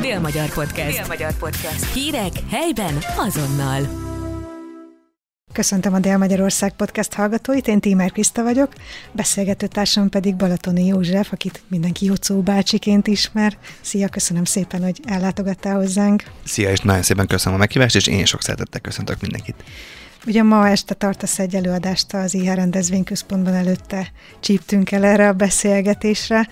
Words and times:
Dél-Magyar 0.00 0.52
Podcast. 0.52 0.96
Dél-Magyar 0.96 1.32
Podcast. 1.38 1.92
Hírek 1.92 2.32
helyben 2.50 2.94
azonnal. 3.16 3.88
Köszöntöm 5.52 5.94
a 5.94 5.98
Dél-Magyarország 5.98 6.72
podcast 6.72 7.14
hallgatóit, 7.14 7.68
én 7.68 7.80
Tímer 7.80 8.12
Kriszta 8.12 8.42
vagyok, 8.42 8.72
beszélgető 9.12 9.66
társam 9.66 10.08
pedig 10.08 10.36
Balatoni 10.36 10.86
József, 10.86 11.32
akit 11.32 11.62
mindenki 11.68 12.04
Jocó 12.04 12.40
bácsiként 12.40 13.06
ismer. 13.06 13.58
Szia, 13.80 14.08
köszönöm 14.08 14.44
szépen, 14.44 14.82
hogy 14.82 15.00
ellátogattál 15.04 15.76
hozzánk. 15.76 16.22
Szia, 16.44 16.70
és 16.70 16.80
nagyon 16.80 17.02
szépen 17.02 17.26
köszönöm 17.26 17.54
a 17.54 17.60
meghívást, 17.60 17.96
és 17.96 18.06
én 18.06 18.24
sok 18.24 18.42
szeretettel 18.42 18.80
köszöntök 18.80 19.20
mindenkit. 19.20 19.64
Ugye 20.26 20.42
ma 20.42 20.68
este 20.68 20.94
tartasz 20.94 21.38
egy 21.38 21.54
előadást 21.54 22.14
az 22.14 22.34
IH 22.34 22.54
rendezvényközpontban, 22.54 23.54
előtte 23.54 24.12
csíptünk 24.40 24.92
el 24.92 25.04
erre 25.04 25.28
a 25.28 25.32
beszélgetésre. 25.32 26.48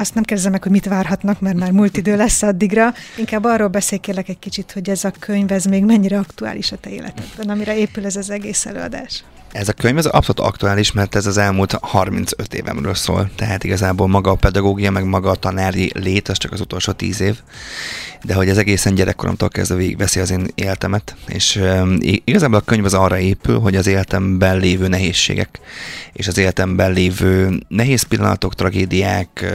Azt 0.00 0.14
nem 0.14 0.22
kérdezem 0.22 0.52
meg, 0.52 0.62
hogy 0.62 0.72
mit 0.72 0.86
várhatnak, 0.86 1.40
mert 1.40 1.56
már 1.56 1.70
múlt 1.70 1.96
idő 1.96 2.16
lesz 2.16 2.42
addigra. 2.42 2.94
Inkább 3.16 3.44
arról 3.44 3.68
beszélj 3.68 4.00
kérlek 4.00 4.28
egy 4.28 4.38
kicsit, 4.38 4.72
hogy 4.72 4.90
ez 4.90 5.04
a 5.04 5.12
könyv, 5.18 5.52
ez 5.52 5.64
még 5.64 5.84
mennyire 5.84 6.18
aktuális 6.18 6.72
a 6.72 6.76
te 6.76 6.90
életedben, 6.90 7.48
amire 7.48 7.76
épül 7.76 8.04
ez 8.04 8.16
az 8.16 8.30
egész 8.30 8.66
előadás. 8.66 9.24
Ez 9.52 9.68
a 9.68 9.72
könyv 9.72 9.96
az 9.96 10.06
abszolút 10.06 10.40
aktuális, 10.40 10.92
mert 10.92 11.14
ez 11.14 11.26
az 11.26 11.36
elmúlt 11.36 11.78
35 11.80 12.54
évemről 12.54 12.94
szól. 12.94 13.30
Tehát 13.36 13.64
igazából 13.64 14.08
maga 14.08 14.30
a 14.30 14.34
pedagógia, 14.34 14.90
meg 14.90 15.04
maga 15.04 15.30
a 15.30 15.34
tanári 15.34 15.90
lét, 15.94 16.28
az 16.28 16.38
csak 16.38 16.52
az 16.52 16.60
utolsó 16.60 16.92
10 16.92 17.20
év. 17.20 17.38
De 18.24 18.34
hogy 18.34 18.48
az 18.48 18.58
egészen 18.58 18.94
gyerekkoromtól 18.94 19.48
kezdve 19.48 19.76
végigveszi 19.76 20.20
az 20.20 20.30
én 20.30 20.46
életemet. 20.54 21.16
És 21.26 21.56
um, 21.56 21.96
igazából 22.00 22.58
a 22.58 22.64
könyv 22.64 22.84
az 22.84 22.94
arra 22.94 23.18
épül, 23.18 23.58
hogy 23.58 23.76
az 23.76 23.86
életemben 23.86 24.58
lévő 24.58 24.88
nehézségek, 24.88 25.60
és 26.12 26.28
az 26.28 26.38
életemben 26.38 26.92
lévő 26.92 27.60
nehéz 27.68 28.02
pillanatok, 28.02 28.54
tragédiák, 28.54 29.52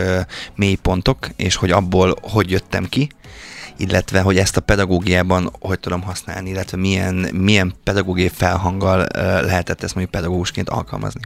mélypontok, 0.55 1.30
és 1.35 1.55
hogy 1.55 1.71
abból 1.71 2.18
hogy 2.21 2.52
jöttem 2.52 2.85
ki, 2.90 3.09
illetve 3.77 4.21
hogy 4.21 4.38
ezt 4.38 4.57
a 4.57 4.61
pedagógiában 4.61 5.52
hogy 5.59 5.79
tudom 5.79 6.02
használni, 6.02 6.49
illetve 6.49 6.77
milyen, 6.77 7.15
milyen 7.34 7.73
pedagógiai 7.84 8.29
felhanggal 8.29 9.07
lehetett 9.41 9.84
ezt 9.84 9.95
mondjuk 9.95 10.15
pedagógusként 10.15 10.70
alkalmazni. 10.70 11.21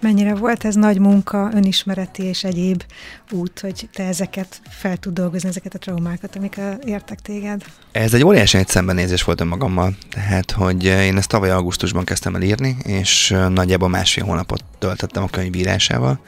Mennyire 0.00 0.34
volt 0.34 0.64
ez 0.64 0.74
nagy 0.74 0.98
munka, 0.98 1.50
önismereti 1.54 2.22
és 2.22 2.44
egyéb 2.44 2.82
út, 3.30 3.60
hogy 3.60 3.88
te 3.92 4.04
ezeket 4.04 4.60
fel 4.68 4.96
tud 4.96 5.12
dolgozni, 5.12 5.48
ezeket 5.48 5.74
a 5.74 5.78
traumákat, 5.78 6.36
amik 6.36 6.60
értek 6.84 7.20
téged? 7.20 7.64
Ez 7.92 8.14
egy 8.14 8.24
óriási 8.24 8.58
egy 8.58 8.68
szembenézés 8.68 9.22
volt 9.22 9.40
önmagammal. 9.40 9.96
Tehát, 10.10 10.50
hogy 10.50 10.84
én 10.84 11.16
ezt 11.16 11.28
tavaly 11.28 11.50
augusztusban 11.50 12.04
kezdtem 12.04 12.34
el 12.34 12.42
írni, 12.42 12.76
és 12.84 13.36
nagyjából 13.48 13.88
másfél 13.88 14.24
hónapot 14.24 14.64
töltöttem 14.78 15.22
a 15.22 15.28
könyvírásával. 15.28 16.20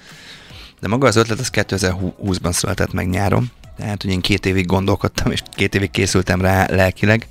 De 0.80 0.88
maga 0.88 1.06
az 1.06 1.16
ötlet 1.16 1.38
az 1.38 1.50
2020-ban 1.52 2.52
született 2.52 2.92
meg 2.92 3.08
nyáron, 3.08 3.50
tehát, 3.76 4.02
hogy 4.02 4.10
én 4.10 4.20
két 4.20 4.46
évig 4.46 4.66
gondolkodtam, 4.66 5.32
és 5.32 5.42
két 5.54 5.74
évig 5.74 5.90
készültem 5.90 6.40
rá 6.40 6.66
lelkileg, 6.70 7.26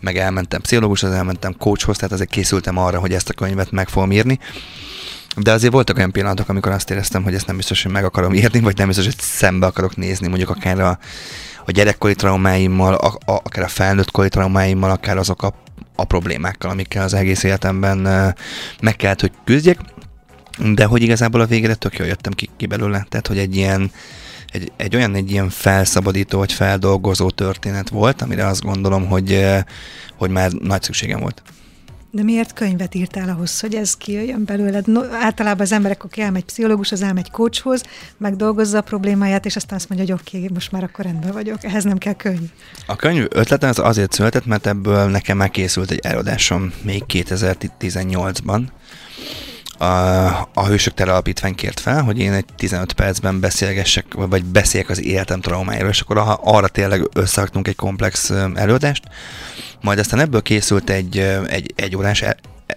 meg 0.00 0.16
elmentem 0.16 0.60
pszichológushoz, 0.60 1.12
elmentem 1.12 1.56
coachhoz, 1.58 1.96
tehát 1.96 2.12
azért 2.12 2.30
készültem 2.30 2.78
arra, 2.78 2.98
hogy 2.98 3.12
ezt 3.12 3.28
a 3.28 3.32
könyvet 3.34 3.70
meg 3.70 3.88
fogom 3.88 4.12
írni. 4.12 4.38
De 5.36 5.52
azért 5.52 5.72
voltak 5.72 5.96
olyan 5.96 6.12
pillanatok, 6.12 6.48
amikor 6.48 6.72
azt 6.72 6.90
éreztem, 6.90 7.22
hogy 7.22 7.34
ezt 7.34 7.46
nem 7.46 7.56
biztos, 7.56 7.82
hogy 7.82 7.92
meg 7.92 8.04
akarom 8.04 8.34
írni, 8.34 8.60
vagy 8.60 8.76
nem 8.76 8.86
biztos, 8.86 9.04
hogy 9.04 9.18
szembe 9.18 9.66
akarok 9.66 9.96
nézni, 9.96 10.28
mondjuk 10.28 10.50
akár 10.50 10.80
a, 10.80 10.98
a 11.66 11.70
gyerekkori 11.70 12.14
traumáimmal, 12.14 12.94
a, 12.94 13.32
a, 13.32 13.32
akár 13.32 13.64
a 13.64 13.68
felnőttkori 13.68 14.28
traumáimmal, 14.28 14.90
akár 14.90 15.16
azok 15.16 15.42
a, 15.42 15.54
a 15.96 16.04
problémákkal, 16.04 16.70
amikkel 16.70 17.04
az 17.04 17.14
egész 17.14 17.42
életemben 17.42 17.98
meg 18.80 18.96
kellett, 18.96 19.20
hogy 19.20 19.32
küzdjek. 19.44 19.78
De 20.74 20.84
hogy 20.84 21.02
igazából 21.02 21.40
a 21.40 21.46
végére 21.46 21.74
tök 21.74 21.98
jól 21.98 22.08
jöttem 22.08 22.32
ki, 22.32 22.50
ki 22.56 22.66
belőle. 22.66 23.06
Tehát, 23.08 23.26
hogy 23.26 23.38
egy 23.38 23.56
ilyen, 23.56 23.90
egy, 24.50 24.72
egy 24.76 24.96
olyan 24.96 25.14
egy 25.14 25.30
ilyen 25.30 25.48
felszabadító 25.48 26.38
vagy 26.38 26.52
feldolgozó 26.52 27.30
történet 27.30 27.88
volt, 27.88 28.22
amire 28.22 28.46
azt 28.46 28.62
gondolom, 28.62 29.06
hogy, 29.06 29.32
eh, 29.32 29.62
hogy 30.16 30.30
már 30.30 30.50
nagy 30.50 30.82
szükségem 30.82 31.20
volt. 31.20 31.42
De 32.10 32.22
miért 32.22 32.52
könyvet 32.52 32.94
írtál 32.94 33.28
ahhoz, 33.28 33.60
hogy 33.60 33.74
ez 33.74 33.96
kijöjjön 33.96 34.44
belőled? 34.44 34.86
No, 34.86 35.00
általában 35.12 35.60
az 35.60 35.72
emberek, 35.72 36.04
aki 36.04 36.20
elmegy 36.20 36.44
pszichológushoz, 36.44 37.02
elmegy 37.02 37.30
coachhoz, 37.30 37.82
megdolgozza 38.16 38.78
a 38.78 38.80
problémáját, 38.80 39.46
és 39.46 39.56
aztán 39.56 39.78
azt 39.78 39.88
mondja, 39.88 40.06
hogy 40.06 40.20
oké, 40.20 40.36
okay, 40.36 40.50
most 40.54 40.72
már 40.72 40.82
akkor 40.82 41.04
rendben 41.04 41.32
vagyok, 41.32 41.64
ehhez 41.64 41.84
nem 41.84 41.98
kell 41.98 42.12
könyv. 42.12 42.48
A 42.86 42.96
könyv 42.96 43.26
ötlete 43.28 43.68
az 43.68 43.78
azért 43.78 44.12
született, 44.12 44.46
mert 44.46 44.66
ebből 44.66 45.08
nekem 45.08 45.36
megkészült 45.36 45.90
egy 45.90 46.00
előadásom 46.02 46.72
még 46.82 47.02
2018-ban, 47.08 48.62
a, 49.78 49.84
a 50.54 50.66
Hősök 50.66 50.94
Tere 50.94 51.10
Alapítvány 51.10 51.54
kért 51.54 51.80
fel, 51.80 52.02
hogy 52.02 52.18
én 52.18 52.32
egy 52.32 52.44
15 52.56 52.92
percben 52.92 53.40
beszélgessek, 53.40 54.04
vagy 54.14 54.44
beszéljek 54.44 54.90
az 54.90 55.02
életem 55.02 55.40
traumáiról, 55.40 55.88
és 55.88 56.00
akkor 56.00 56.38
arra 56.40 56.68
tényleg 56.68 57.08
összeraktunk 57.12 57.68
egy 57.68 57.76
komplex 57.76 58.30
előadást, 58.54 59.02
majd 59.80 59.98
aztán 59.98 60.20
ebből 60.20 60.42
készült 60.42 60.90
egy, 60.90 61.18
egy, 61.48 61.72
egy 61.76 61.96
órás 61.96 62.24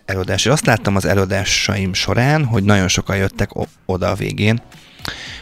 előadás, 0.06 0.46
és 0.46 0.52
azt 0.52 0.66
láttam 0.66 0.96
az 0.96 1.06
előadásaim 1.06 1.94
során, 1.94 2.46
hogy 2.46 2.64
nagyon 2.64 2.88
sokan 2.88 3.16
jöttek 3.16 3.50
oda 3.86 4.10
a 4.10 4.16
végén, 4.16 4.62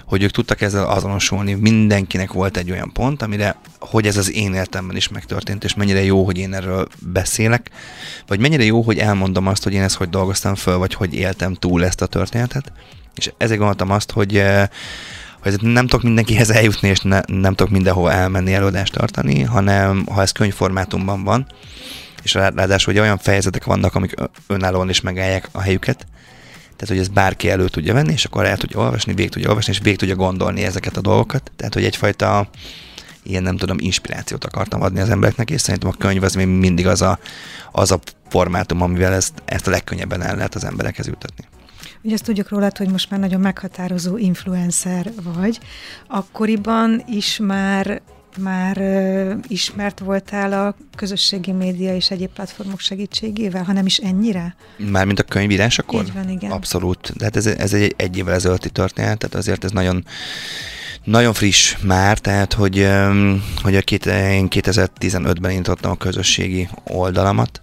hogy 0.10 0.24
ők 0.24 0.32
tudtak 0.32 0.62
ezzel 0.62 0.86
azonosulni. 0.86 1.54
Mindenkinek 1.54 2.32
volt 2.32 2.58
egy 2.58 2.72
olyan 2.72 2.92
pont, 2.94 3.22
amire, 3.22 3.56
hogy 3.80 4.08
ez 4.08 4.18
az 4.18 4.34
én 4.34 4.54
életemben 4.54 4.96
is 4.96 5.08
megtörtént, 5.08 5.64
és 5.64 5.74
mennyire 5.74 6.04
jó, 6.04 6.24
hogy 6.26 6.38
én 6.38 6.54
erről 6.54 6.88
beszélek, 7.00 7.70
vagy 8.28 8.40
mennyire 8.40 8.64
jó, 8.64 8.82
hogy 8.82 8.98
elmondom 8.98 9.48
azt, 9.48 9.64
hogy 9.64 9.74
én 9.74 9.82
ezt 9.82 9.96
hogy 9.96 10.10
dolgoztam 10.10 10.56
föl, 10.56 10.78
vagy 10.78 10.94
hogy 10.94 11.14
éltem 11.14 11.54
túl 11.54 11.86
ezt 11.86 12.02
a 12.02 12.06
történetet. 12.06 12.72
És 13.16 13.32
ezért 13.38 13.58
gondoltam 13.58 13.92
azt, 13.92 14.12
hogy 14.12 14.38
eh, 14.38 14.68
hogy 15.42 15.62
nem 15.62 15.88
tudok 15.88 16.04
mindenkihez 16.04 16.50
eljutni, 16.50 16.88
és 16.88 17.00
ne, 17.00 17.20
nem 17.26 17.56
tudok 17.56 17.74
mindenhova 17.74 18.12
elmenni 18.12 18.54
előadást 18.54 18.94
tartani, 18.94 19.42
hanem 19.42 20.06
ha 20.06 20.22
ez 20.22 20.32
könyvformátumban 20.32 21.24
van, 21.24 21.48
és 22.24 22.34
ráadásul 22.34 22.94
hogy 22.94 23.02
olyan 23.02 23.18
fejezetek 23.18 23.64
vannak, 23.64 23.96
amik 23.96 24.14
önállóan 24.48 24.90
is 24.90 25.02
megállják 25.02 25.50
a 25.52 25.62
helyüket, 25.62 26.06
tehát 26.80 26.96
hogy 26.96 26.98
ez 26.98 27.08
bárki 27.08 27.50
elő 27.50 27.68
tudja 27.68 27.94
venni, 27.94 28.12
és 28.12 28.26
akkor 28.26 28.46
el 28.46 28.58
tudja 28.58 28.80
olvasni, 28.80 29.14
végig 29.14 29.32
tudja 29.32 29.50
olvasni, 29.50 29.72
és 29.72 29.80
végig 29.80 30.00
tudja 30.00 30.16
gondolni 30.16 30.64
ezeket 30.64 30.98
a 30.98 31.02
dolgokat. 31.02 31.52
Tehát, 31.56 31.74
hogy 31.74 31.84
egyfajta 31.84 32.50
ilyen 33.24 33.44
nem 33.44 33.58
tudom, 33.58 33.78
inspirációt 33.80 34.46
akartam 34.46 34.82
adni 34.82 35.00
az 35.00 35.10
embereknek, 35.10 35.50
és 35.50 35.62
szerintem 35.62 35.90
a 35.90 35.98
könyv 35.98 36.24
az 36.24 36.34
még 36.34 36.48
mindig 36.48 36.88
az 36.88 37.02
a, 37.02 37.20
az 37.72 37.92
a 37.92 38.00
formátum, 38.30 38.82
amivel 38.82 39.14
ezt, 39.14 39.34
ezt 39.46 39.68
a 39.68 39.70
legkönnyebben 39.70 40.22
el 40.22 40.36
lehet 40.36 40.56
az 40.56 40.64
emberekhez 40.64 41.08
jutatni. 41.08 41.46
Ugye 42.02 42.14
azt 42.14 42.24
tudjuk 42.24 42.50
rólad, 42.50 42.78
hogy 42.78 42.90
most 42.90 43.10
már 43.10 43.20
nagyon 43.20 43.40
meghatározó 43.40 44.18
influencer 44.18 45.12
vagy. 45.24 45.60
Akkoriban 46.08 47.04
is 47.08 47.38
már 47.38 48.02
már 48.38 48.78
uh, 48.78 49.34
ismert 49.48 50.00
voltál 50.00 50.54
a 50.54 50.76
közösségi 50.96 51.52
média 51.52 51.96
és 51.96 52.12
egyéb 52.12 52.30
platformok 52.30 52.80
segítségével, 52.80 53.64
hanem 53.64 53.86
is 53.86 53.98
ennyire? 53.98 54.56
Mármint 54.78 55.20
a 55.20 55.24
könyvírás 55.24 55.80
akkor? 55.80 56.04
Így 56.04 56.14
van, 56.14 56.30
igen. 56.30 56.52
Abszolút. 56.52 57.14
Tehát 57.18 57.36
ez, 57.36 57.46
ez 57.46 57.74
egy, 57.74 57.94
egy 57.98 58.18
évvel 58.18 58.34
ezelőtti 58.34 58.70
történet, 58.70 59.18
tehát 59.18 59.36
azért 59.36 59.64
ez 59.64 59.72
nagyon 59.72 60.06
nagyon 61.04 61.34
friss 61.34 61.76
már, 61.82 62.20
tehát 62.20 62.54
hogy, 62.54 62.88
hogy 63.62 63.76
a 63.76 63.82
két, 63.82 64.06
én 64.06 64.48
2015-ben 64.50 65.52
indítottam 65.52 65.92
a 65.92 65.96
közösségi 65.96 66.70
oldalamat, 66.84 67.62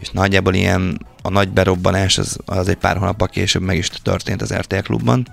és 0.00 0.10
nagyjából 0.10 0.54
ilyen 0.54 1.06
a 1.22 1.30
nagy 1.30 1.48
berobbanás 1.48 2.18
az, 2.18 2.38
az 2.44 2.68
egy 2.68 2.76
pár 2.76 2.96
hónappal 2.96 3.28
később 3.28 3.62
meg 3.62 3.76
is 3.76 3.88
történt 3.88 4.42
az 4.42 4.54
RTL 4.54 4.78
klubban, 4.78 5.26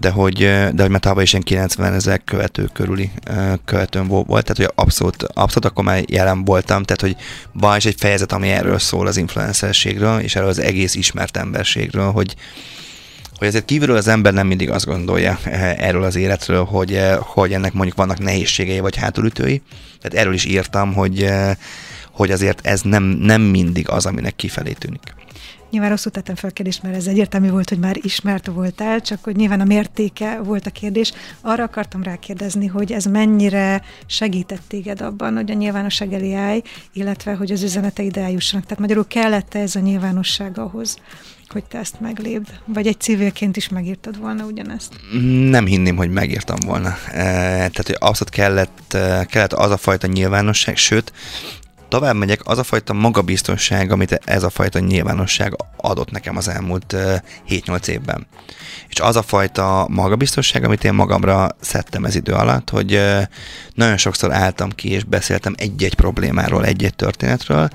de 0.00 0.10
hogy, 0.10 0.38
de 0.72 0.82
hogy 0.82 0.90
már 0.90 1.00
tavaly 1.00 1.22
is 1.22 1.32
ilyen 1.32 1.44
90 1.44 1.92
ezer 1.92 2.20
követő 2.24 2.68
körüli 2.72 3.10
követőm 3.64 4.06
volt, 4.06 4.26
tehát 4.26 4.56
hogy 4.56 4.70
abszolút, 4.74 5.22
abszolút 5.22 5.64
akkor 5.64 5.84
már 5.84 6.02
jelen 6.06 6.44
voltam, 6.44 6.82
tehát 6.82 7.00
hogy 7.00 7.16
van 7.52 7.76
is 7.76 7.84
egy 7.84 7.94
fejezet, 7.98 8.32
ami 8.32 8.48
erről 8.48 8.78
szól 8.78 9.06
az 9.06 9.16
influencerségről, 9.16 10.20
és 10.20 10.36
erről 10.36 10.48
az 10.48 10.58
egész 10.58 10.94
ismert 10.94 11.36
emberségről, 11.36 12.10
hogy, 12.10 12.34
hogy 13.38 13.48
ezért 13.48 13.64
kívülről 13.64 13.96
az 13.96 14.08
ember 14.08 14.32
nem 14.32 14.46
mindig 14.46 14.70
azt 14.70 14.86
gondolja 14.86 15.38
erről 15.88 16.04
az 16.04 16.16
életről, 16.16 16.64
hogy, 16.64 17.00
hogy 17.18 17.52
ennek 17.52 17.72
mondjuk 17.72 17.96
vannak 17.96 18.18
nehézségei 18.18 18.80
vagy 18.80 18.96
hátulütői. 18.96 19.62
Tehát 20.00 20.24
erről 20.24 20.34
is 20.34 20.44
írtam, 20.44 20.94
hogy, 20.94 21.30
hogy 22.12 22.30
azért 22.30 22.66
ez 22.66 22.80
nem, 22.80 23.02
nem 23.02 23.42
mindig 23.42 23.88
az, 23.88 24.06
aminek 24.06 24.36
kifelé 24.36 24.72
tűnik. 24.72 25.17
Nyilván 25.70 25.90
rosszul 25.90 26.12
tettem 26.12 26.34
fel 26.34 26.50
a 26.50 26.52
kérdést, 26.52 26.82
mert 26.82 26.94
ez 26.94 27.06
egyértelmű 27.06 27.50
volt, 27.50 27.68
hogy 27.68 27.78
már 27.78 27.96
ismert 28.02 28.46
voltál, 28.46 29.00
csak 29.00 29.24
hogy 29.24 29.36
nyilván 29.36 29.60
a 29.60 29.64
mértéke 29.64 30.40
volt 30.42 30.66
a 30.66 30.70
kérdés. 30.70 31.12
Arra 31.40 31.62
akartam 31.62 32.02
rákérdezni, 32.02 32.66
hogy 32.66 32.92
ez 32.92 33.04
mennyire 33.04 33.82
segített 34.06 34.62
téged 34.68 35.00
abban, 35.00 35.34
hogy 35.34 35.50
a 35.50 35.54
nyilvánosság 35.54 36.12
elé 36.12 36.34
állj, 36.34 36.62
illetve 36.92 37.34
hogy 37.34 37.52
az 37.52 37.62
üzeneteid 37.62 38.16
eljussanak. 38.16 38.64
Tehát 38.64 38.80
magyarul 38.80 39.06
kellett 39.06 39.54
ez 39.54 39.76
a 39.76 39.80
nyilvánosság 39.80 40.58
ahhoz, 40.58 40.96
hogy 41.48 41.64
te 41.64 41.78
ezt 41.78 42.00
meglépd? 42.00 42.48
Vagy 42.64 42.86
egy 42.86 43.00
civilként 43.00 43.56
is 43.56 43.68
megírtad 43.68 44.18
volna 44.18 44.44
ugyanezt? 44.44 44.92
Nem 45.48 45.66
hinném, 45.66 45.96
hogy 45.96 46.10
megírtam 46.10 46.58
volna. 46.66 46.88
E, 47.06 47.12
tehát, 47.12 47.86
hogy 47.86 47.96
abszolút 47.98 48.34
kellett, 48.34 48.92
e, 48.92 49.24
kellett 49.24 49.52
az 49.52 49.70
a 49.70 49.76
fajta 49.76 50.06
nyilvánosság, 50.06 50.76
sőt, 50.76 51.12
tovább 51.88 52.14
megyek, 52.14 52.40
az 52.44 52.58
a 52.58 52.62
fajta 52.62 52.92
magabiztosság, 52.92 53.90
amit 53.90 54.20
ez 54.24 54.42
a 54.42 54.50
fajta 54.50 54.78
nyilvánosság 54.78 55.56
adott 55.76 56.10
nekem 56.10 56.36
az 56.36 56.48
elmúlt 56.48 56.96
7-8 57.48 57.86
évben. 57.86 58.26
És 58.88 59.00
az 59.00 59.16
a 59.16 59.22
fajta 59.22 59.86
magabiztosság, 59.90 60.64
amit 60.64 60.84
én 60.84 60.94
magamra 60.94 61.48
szedtem 61.60 62.04
ez 62.04 62.14
idő 62.14 62.32
alatt, 62.32 62.70
hogy 62.70 63.00
nagyon 63.74 63.96
sokszor 63.96 64.32
álltam 64.32 64.70
ki 64.70 64.90
és 64.90 65.04
beszéltem 65.04 65.54
egy-egy 65.56 65.94
problémáról, 65.94 66.64
egy-egy 66.64 66.94
történetről, 66.94 67.70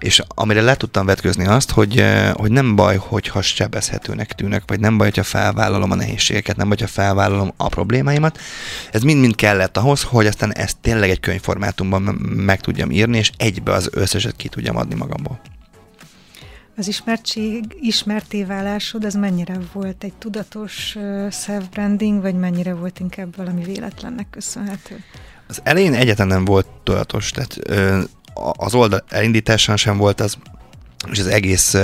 és 0.00 0.22
amire 0.28 0.60
le 0.60 0.74
tudtam 0.76 1.06
vetközni 1.06 1.46
azt, 1.46 1.70
hogy, 1.70 2.04
hogy 2.32 2.50
nem 2.50 2.76
baj, 2.76 2.96
hogyha 2.96 3.42
sebezhetőnek 3.42 4.32
tűnök, 4.32 4.62
vagy 4.66 4.80
nem 4.80 4.96
baj, 4.96 5.06
hogyha 5.06 5.22
felvállalom 5.22 5.90
a 5.90 5.94
nehézségeket, 5.94 6.56
nem 6.56 6.68
baj, 6.68 6.76
hogyha 6.78 6.92
felvállalom 6.92 7.52
a 7.56 7.68
problémáimat. 7.68 8.38
Ez 8.92 9.02
mind-mind 9.02 9.34
kellett 9.34 9.76
ahhoz, 9.76 10.02
hogy 10.02 10.26
aztán 10.26 10.54
ezt 10.54 10.76
tényleg 10.80 11.10
egy 11.10 11.20
könyvformátumban 11.20 12.02
meg 12.36 12.60
tudjam 12.60 12.90
írni, 12.90 13.18
és 13.18 13.30
egybe 13.36 13.72
az 13.72 13.88
összeset 13.92 14.36
ki 14.36 14.48
tudjam 14.48 14.76
adni 14.76 14.94
magamból. 14.94 15.40
Az 16.76 16.88
ismertség, 16.88 17.64
ismerté 17.80 18.44
válásod, 18.44 19.04
ez 19.04 19.14
mennyire 19.14 19.58
volt 19.72 20.04
egy 20.04 20.12
tudatos 20.12 20.96
self-branding, 21.30 22.20
vagy 22.20 22.34
mennyire 22.34 22.74
volt 22.74 23.00
inkább 23.00 23.36
valami 23.36 23.64
véletlennek 23.64 24.26
köszönhető? 24.30 25.04
Az 25.48 25.60
elején 25.62 25.94
egyetlen 25.94 26.26
nem 26.26 26.44
volt 26.44 26.66
tudatos, 26.82 27.30
tehát 27.30 27.56
az 28.56 28.74
oldal 28.74 29.04
elindításán 29.08 29.76
sem 29.76 29.96
volt 29.96 30.20
az, 30.20 30.36
és 31.10 31.18
az 31.18 31.26
egész 31.26 31.74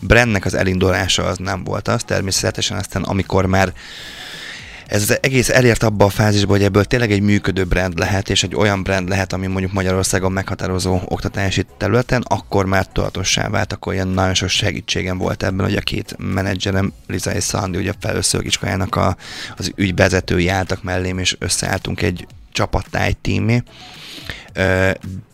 brandnek 0.00 0.44
az 0.44 0.54
elindulása 0.54 1.24
az 1.24 1.38
nem 1.38 1.64
volt 1.64 1.88
az. 1.88 2.02
Természetesen 2.02 2.78
aztán, 2.78 3.02
amikor 3.02 3.46
már 3.46 3.72
ez 4.86 5.02
az 5.02 5.18
egész 5.20 5.48
elért 5.48 5.82
abba 5.82 6.04
a 6.04 6.08
fázisba, 6.08 6.52
hogy 6.52 6.62
ebből 6.62 6.84
tényleg 6.84 7.12
egy 7.12 7.20
működő 7.20 7.64
brand 7.64 7.98
lehet, 7.98 8.30
és 8.30 8.42
egy 8.42 8.54
olyan 8.54 8.82
brand 8.82 9.08
lehet, 9.08 9.32
ami 9.32 9.46
mondjuk 9.46 9.72
Magyarországon 9.72 10.32
meghatározó 10.32 11.00
oktatási 11.04 11.66
területen, 11.78 12.24
akkor 12.28 12.66
már 12.66 12.86
tudatossá 12.86 13.48
vált, 13.48 13.72
akkor 13.72 13.92
ilyen 13.92 14.08
nagyon 14.08 14.34
sok 14.34 14.48
segítségem 14.48 15.18
volt 15.18 15.42
ebben, 15.42 15.66
hogy 15.66 15.76
a 15.76 15.80
két 15.80 16.16
menedzserem, 16.18 16.92
Liza 17.06 17.34
és 17.34 17.44
Szandi, 17.44 17.78
ugye 17.78 17.90
a 17.90 17.94
felőször 18.00 18.44
a, 18.90 19.16
az 19.56 19.72
ügyvezetői 19.74 20.48
álltak 20.48 20.82
mellém, 20.82 21.18
és 21.18 21.36
összeálltunk 21.38 22.02
egy 22.02 22.26
csapattá, 22.52 23.02
egy 23.02 23.16
tímé. 23.16 23.62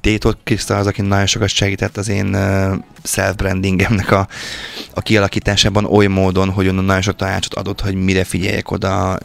Détot 0.00 0.38
Krisztal 0.44 0.78
az, 0.78 0.86
aki 0.86 1.02
nagyon 1.02 1.26
sokat 1.26 1.48
segített 1.48 1.96
az 1.96 2.08
én 2.08 2.36
self-brandingemnek 3.02 4.10
a, 4.10 4.28
a 4.94 5.00
kialakításában 5.00 5.84
oly 5.84 6.06
módon, 6.06 6.50
hogy 6.50 6.68
onnan 6.68 6.84
nagyon 6.84 7.02
sok 7.02 7.16
tanácsot 7.16 7.54
adott, 7.54 7.80
hogy 7.80 7.94
mire 7.94 8.24
figyeljek 8.24 8.70
oda, 8.70 9.18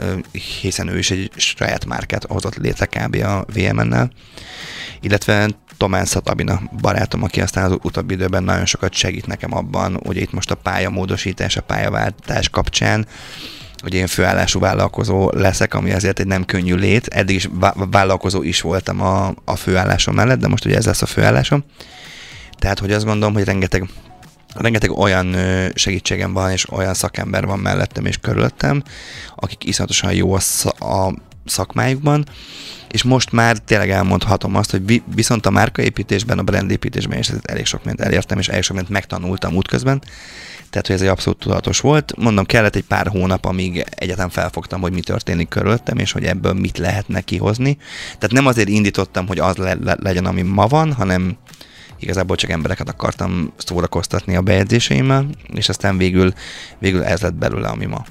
hiszen 0.61 0.87
ő 0.87 0.97
is 0.97 1.11
egy 1.11 1.31
saját 1.35 1.85
márkát 1.85 2.25
hozott 2.25 2.55
létre 2.55 2.85
kb. 2.85 3.15
a 3.15 3.45
VMN-nel. 3.53 4.11
Illetve 5.01 5.49
Tomán 5.77 6.05
Szatabina 6.05 6.61
barátom, 6.81 7.23
aki 7.23 7.41
aztán 7.41 7.71
az 7.71 7.77
utóbbi 7.83 8.13
időben 8.13 8.43
nagyon 8.43 8.65
sokat 8.65 8.93
segít 8.93 9.27
nekem 9.27 9.53
abban, 9.53 9.99
hogy 10.05 10.17
itt 10.17 10.31
most 10.31 10.51
a 10.51 10.55
pályamódosítás, 10.55 11.57
a 11.57 11.61
pályaváltás 11.61 12.49
kapcsán 12.49 13.07
hogy 13.85 13.93
én 13.93 14.07
főállású 14.07 14.59
vállalkozó 14.59 15.29
leszek, 15.33 15.73
ami 15.73 15.91
azért 15.91 16.19
egy 16.19 16.27
nem 16.27 16.45
könnyű 16.45 16.75
lét. 16.75 17.07
Eddig 17.07 17.35
is 17.35 17.49
vállalkozó 17.91 18.43
is 18.43 18.61
voltam 18.61 19.01
a, 19.01 19.33
a 19.43 19.55
főállásom 19.55 20.15
mellett, 20.15 20.39
de 20.39 20.47
most 20.47 20.65
ugye 20.65 20.75
ez 20.75 20.85
lesz 20.85 21.01
a 21.01 21.05
főállásom. 21.05 21.63
Tehát, 22.59 22.79
hogy 22.79 22.91
azt 22.91 23.05
gondolom, 23.05 23.33
hogy 23.33 23.43
rengeteg 23.43 23.89
rengeteg 24.55 24.91
olyan 24.91 25.35
segítségem 25.75 26.33
van, 26.33 26.51
és 26.51 26.71
olyan 26.71 26.93
szakember 26.93 27.45
van 27.45 27.59
mellettem 27.59 28.05
és 28.05 28.17
körülöttem, 28.17 28.83
akik 29.35 29.63
iszonyatosan 29.63 30.13
jó 30.13 30.33
a, 30.33 30.39
a 30.85 31.13
szakmájukban, 31.45 32.25
és 32.91 33.03
most 33.03 33.31
már 33.31 33.57
tényleg 33.57 33.89
elmondhatom 33.89 34.55
azt, 34.55 34.71
hogy 34.71 35.03
viszont 35.15 35.45
a 35.45 35.49
márkaépítésben, 35.49 36.39
a 36.39 36.43
brandépítésben 36.43 37.19
is 37.19 37.31
elég 37.41 37.65
sok 37.65 37.83
mindent 37.83 38.07
elértem, 38.07 38.39
és 38.39 38.47
elég 38.47 38.63
sok 38.63 38.75
mindent 38.75 38.93
megtanultam 38.93 39.55
útközben, 39.55 40.01
tehát 40.75 40.89
hogy 40.89 40.95
ez 40.95 41.01
egy 41.01 41.17
abszolút 41.17 41.39
tudatos 41.39 41.79
volt. 41.79 42.15
Mondom, 42.17 42.45
kellett 42.45 42.75
egy 42.75 42.83
pár 42.83 43.07
hónap, 43.07 43.45
amíg 43.45 43.85
egyetem 43.89 44.29
felfogtam, 44.29 44.81
hogy 44.81 44.93
mi 44.93 44.99
történik 44.99 45.47
körülöttem, 45.47 45.97
és 45.97 46.11
hogy 46.11 46.23
ebből 46.23 46.53
mit 46.53 46.77
lehetne 46.77 47.21
kihozni. 47.21 47.77
Tehát 48.03 48.31
nem 48.31 48.45
azért 48.45 48.67
indítottam, 48.67 49.27
hogy 49.27 49.39
az 49.39 49.55
le- 49.55 49.77
le- 49.83 49.97
legyen, 49.99 50.25
ami 50.25 50.41
ma 50.41 50.67
van, 50.67 50.93
hanem 50.93 51.37
igazából 51.99 52.35
csak 52.35 52.49
embereket 52.49 52.89
akartam 52.89 53.53
szórakoztatni 53.57 54.35
a 54.35 54.41
bejegyzéseimmel, 54.41 55.29
és 55.53 55.69
aztán 55.69 55.97
végül, 55.97 56.33
végül 56.79 57.03
ez 57.03 57.21
lett 57.21 57.33
belőle, 57.33 57.67
ami 57.67 57.85
ma. 57.85 58.05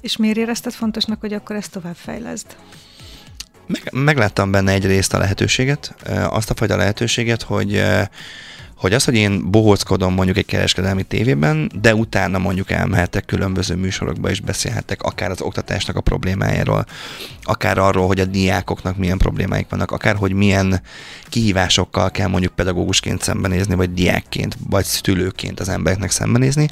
És 0.00 0.16
miért 0.16 0.36
érezted 0.36 0.72
fontosnak, 0.72 1.20
hogy 1.20 1.32
akkor 1.32 1.56
ezt 1.56 1.70
tovább 1.70 1.96
fejleszd? 1.96 2.46
Meg, 3.66 3.88
megláttam 3.92 4.50
benne 4.50 4.72
egyrészt 4.72 5.14
a 5.14 5.18
lehetőséget, 5.18 5.94
azt 6.28 6.50
a 6.50 6.54
fajta 6.54 6.76
lehetőséget, 6.76 7.42
hogy 7.42 7.82
hogy 8.76 8.92
az, 8.92 9.04
hogy 9.04 9.14
én 9.14 9.50
bohóckodom 9.50 10.14
mondjuk 10.14 10.36
egy 10.36 10.46
kereskedelmi 10.46 11.02
tévében, 11.02 11.70
de 11.80 11.94
utána 11.94 12.38
mondjuk 12.38 12.70
elmehetek 12.70 13.24
különböző 13.24 13.74
műsorokba 13.74 14.30
és 14.30 14.40
beszélhetek 14.40 15.02
akár 15.02 15.30
az 15.30 15.40
oktatásnak 15.40 15.96
a 15.96 16.00
problémájáról, 16.00 16.86
akár 17.42 17.78
arról, 17.78 18.06
hogy 18.06 18.20
a 18.20 18.24
diákoknak 18.24 18.96
milyen 18.96 19.18
problémáik 19.18 19.66
vannak, 19.68 19.90
akár 19.90 20.16
hogy 20.16 20.32
milyen 20.32 20.80
kihívásokkal 21.28 22.10
kell 22.10 22.28
mondjuk 22.28 22.54
pedagógusként 22.54 23.22
szembenézni, 23.22 23.74
vagy 23.74 23.92
diákként, 23.92 24.56
vagy 24.68 24.84
szülőként 24.84 25.60
az 25.60 25.68
embereknek 25.68 26.10
szembenézni, 26.10 26.68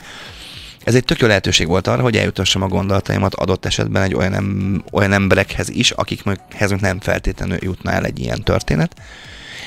ez 0.85 0.95
egy 0.95 1.05
tök 1.05 1.21
jó 1.21 1.27
lehetőség 1.27 1.67
volt 1.67 1.87
arra, 1.87 2.03
hogy 2.03 2.17
eljutassam 2.17 2.63
a 2.63 2.69
gondolataimat 2.69 3.35
adott 3.35 3.65
esetben 3.65 4.03
egy 4.03 4.15
olyan, 4.15 4.85
olyan 4.93 5.13
emberekhez 5.13 5.69
is, 5.69 5.91
akikhez 5.91 6.71
nem 6.81 7.01
feltétlenül 7.01 7.59
jutna 7.61 7.91
el 7.91 8.05
egy 8.05 8.19
ilyen 8.19 8.43
történet. 8.43 8.95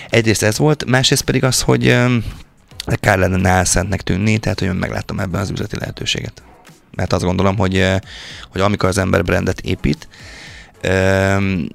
Egyrészt 0.10 0.44
ez 0.44 0.58
volt, 0.58 0.86
másrészt 0.86 1.24
pedig 1.24 1.44
az, 1.44 1.62
hogy 1.62 1.98
kár 3.00 3.18
lenne 3.18 3.50
álszentnek 3.50 4.02
tűnni, 4.02 4.38
tehát 4.38 4.60
hogy 4.60 4.78
megláttam 4.78 5.20
ebben 5.20 5.42
az 5.42 5.50
üzleti 5.50 5.78
lehetőséget. 5.80 6.44
Mert 6.96 7.14
azt 7.14 7.24
gondolom, 7.24 7.58
hogy, 7.58 7.86
hogy 8.50 8.62
amikor 8.62 8.90
az 8.90 8.98
ember 8.98 9.24
brandet 9.24 9.60
épít, 9.62 10.08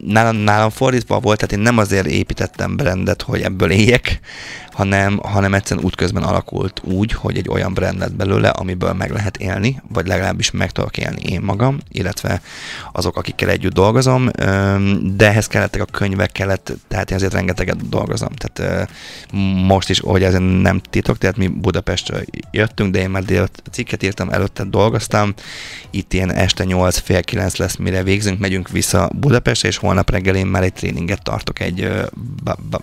nálam, 0.06 0.36
nálam 0.36 0.70
fordítva 0.70 1.20
volt, 1.20 1.38
tehát 1.38 1.54
én 1.54 1.62
nem 1.62 1.78
azért 1.78 2.06
építettem 2.06 2.76
brandet, 2.76 3.22
hogy 3.22 3.40
ebből 3.40 3.70
éljek, 3.70 4.20
hanem, 4.72 5.18
hanem 5.22 5.54
egyszerűen 5.54 5.86
útközben 5.86 6.22
alakult 6.22 6.80
úgy, 6.84 7.12
hogy 7.12 7.36
egy 7.36 7.48
olyan 7.48 7.74
brand 7.74 7.98
lett 7.98 8.12
belőle, 8.14 8.48
amiből 8.48 8.92
meg 8.92 9.10
lehet 9.10 9.36
élni, 9.36 9.82
vagy 9.92 10.06
legalábbis 10.06 10.50
meg 10.50 10.70
tudok 10.70 10.98
élni 10.98 11.22
én 11.22 11.40
magam, 11.40 11.78
illetve 11.88 12.42
azok, 12.92 13.16
akikkel 13.16 13.48
együtt 13.48 13.72
dolgozom, 13.72 14.30
de 15.16 15.28
ehhez 15.28 15.46
kellettek 15.46 15.80
a 15.80 15.84
könyvek, 15.84 16.32
kellett, 16.32 16.72
tehát 16.88 17.10
én 17.10 17.16
azért 17.16 17.32
rengeteget 17.32 17.88
dolgozom. 17.88 18.28
Tehát 18.36 18.88
most 19.66 19.90
is, 19.90 20.00
hogy 20.00 20.22
ez 20.22 20.34
nem 20.62 20.80
titok, 20.90 21.18
tehát 21.18 21.36
mi 21.36 21.46
Budapestről 21.46 22.22
jöttünk, 22.50 22.92
de 22.92 22.98
én 22.98 23.10
már 23.10 23.24
délt 23.24 23.62
cikket 23.70 24.02
írtam, 24.02 24.30
előtte 24.30 24.64
dolgoztam, 24.64 25.34
itt 25.90 26.12
ilyen 26.12 26.32
este 26.32 26.64
8 26.64 26.98
fél 26.98 27.22
9 27.22 27.56
lesz, 27.56 27.76
mire 27.76 28.02
végzünk, 28.02 28.38
megyünk 28.38 28.68
vissza 28.68 28.99
Budapestre, 29.08 29.68
és 29.68 29.76
holnap 29.76 30.10
reggel 30.10 30.36
én 30.36 30.46
már 30.46 30.62
egy 30.62 30.72
tréninget 30.72 31.22
tartok 31.22 31.60
egy 31.60 31.88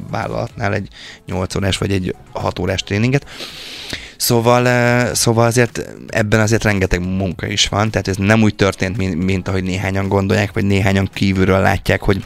vállalatnál, 0.09 0.73
egy 0.73 0.87
8 1.25 1.55
órás 1.55 1.77
vagy 1.77 1.91
egy 1.91 2.15
6 2.31 2.59
órás 2.59 2.83
tréninget. 2.83 3.25
Szóval, 4.17 5.13
szóval 5.13 5.45
azért 5.45 5.85
ebben 6.07 6.39
azért 6.39 6.63
rengeteg 6.63 6.99
munka 6.99 7.47
is 7.47 7.67
van, 7.67 7.91
tehát 7.91 8.07
ez 8.07 8.15
nem 8.17 8.41
úgy 8.41 8.55
történt, 8.55 8.97
mint, 8.97 9.23
mint 9.23 9.47
ahogy 9.47 9.63
néhányan 9.63 10.07
gondolják, 10.07 10.53
vagy 10.53 10.65
néhányan 10.65 11.09
kívülről 11.13 11.59
látják, 11.59 12.01
hogy 12.01 12.23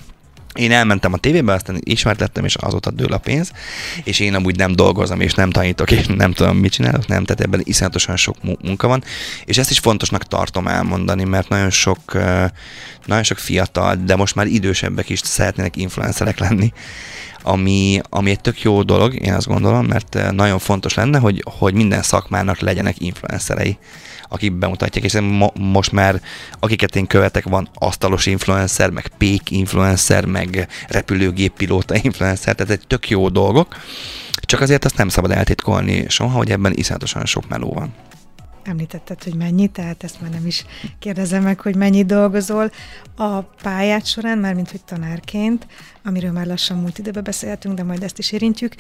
én 0.54 0.72
elmentem 0.72 1.14
a 1.14 1.18
tévébe, 1.18 1.54
aztán 1.54 1.80
ismert 1.84 2.20
lettem, 2.20 2.46
és 2.46 2.56
azóta 2.56 2.92
dől 2.92 3.14
a 3.14 3.18
pénz, 3.18 3.52
és 4.04 4.20
én 4.20 4.36
amúgy 4.36 4.56
nem 4.56 4.76
dolgozom, 4.76 5.20
és 5.20 5.34
nem 5.34 5.50
tanítok, 5.50 5.92
és 5.92 6.06
nem 6.08 6.34
tudom, 6.34 6.58
mit 6.58 6.72
csinálok, 6.72 7.08
nem, 7.08 7.24
tehát 7.26 7.42
ebben 7.42 7.62
iszonyatosan 7.64 8.16
sok 8.16 8.36
munka 8.62 8.88
van, 8.88 9.04
és 9.46 9.58
ezt 9.58 9.72
is 9.72 9.80
fontosnak 9.80 10.24
tartom 10.24 10.68
elmondani, 10.68 11.24
mert 11.24 11.50
nagyon 11.50 11.70
sok, 11.70 12.00
nagyon 13.06 13.24
sok 13.24 13.38
fiatal, 13.38 13.96
de 13.96 14.16
most 14.16 14.36
már 14.36 14.46
idősebbek 14.46 15.10
is 15.10 15.20
szeretnének 15.24 15.78
influencerek 15.78 16.40
lenni, 16.40 16.72
ami, 17.44 18.02
ami 18.10 18.30
egy 18.30 18.42
tök 18.42 18.62
jó 18.62 18.84
dolog, 18.84 19.14
én 19.14 19.34
azt 19.34 19.48
gondolom, 19.48 19.86
mert 19.86 20.32
nagyon 20.32 20.60
fontos 20.60 20.94
lenne, 20.94 21.20
hogy, 21.20 21.44
hogy 21.46 21.74
minden 21.74 22.02
szakmának 22.02 22.60
legyenek 22.60 23.02
influencerei, 23.02 23.78
akik 24.32 24.54
bemutatják, 24.54 25.06
és 25.06 25.20
mo- 25.20 25.58
most 25.58 25.92
már 25.92 26.22
akiket 26.60 26.96
én 26.96 27.08
követek, 27.08 27.44
van 27.44 27.70
asztalos 27.74 28.26
influencer, 28.26 28.90
meg 28.90 29.08
pék 29.18 29.52
influencer, 29.52 30.26
meg 30.26 30.68
repülőgép 30.88 31.54
pilóta 31.54 31.96
influencer, 32.04 32.56
tehát 32.56 32.74
egy 32.74 32.88
tök 32.88 33.10
jó 33.10 33.30
dolgok, 33.30 33.76
csak 34.32 34.62
azért 34.62 34.86
azt 34.86 34.98
nem 34.98 35.10
szabad 35.10 35.32
eltitkolni 35.32 36.06
soha, 36.10 36.38
hogy 36.38 36.52
ebben 36.52 36.74
iszonyatosan 36.76 37.26
sok 37.26 37.48
meló 37.48 37.74
van. 37.74 37.94
említetted, 38.64 39.24
hogy 39.24 39.36
mennyi, 39.36 39.68
tehát 39.68 40.04
ezt 40.04 40.22
már 40.22 40.30
nem 40.32 40.46
is 40.46 40.66
kérdezem 41.00 41.44
meg, 41.44 41.60
hogy 41.60 41.76
mennyit 41.76 42.06
dolgozol. 42.06 42.72
A 43.16 43.42
pályát 43.42 44.06
során, 44.06 44.38
már 44.38 44.54
mint 44.54 44.72
hogy 44.72 44.84
tanárként, 44.84 45.68
amiről 46.04 46.32
már 46.32 46.46
lassan 46.46 46.78
múlt 46.78 46.98
időben 46.98 47.24
beszéltünk, 47.24 47.76
de 47.76 47.84
majd 47.84 48.04
ezt 48.04 48.18
is 48.18 48.32
érintjük, 48.32 48.74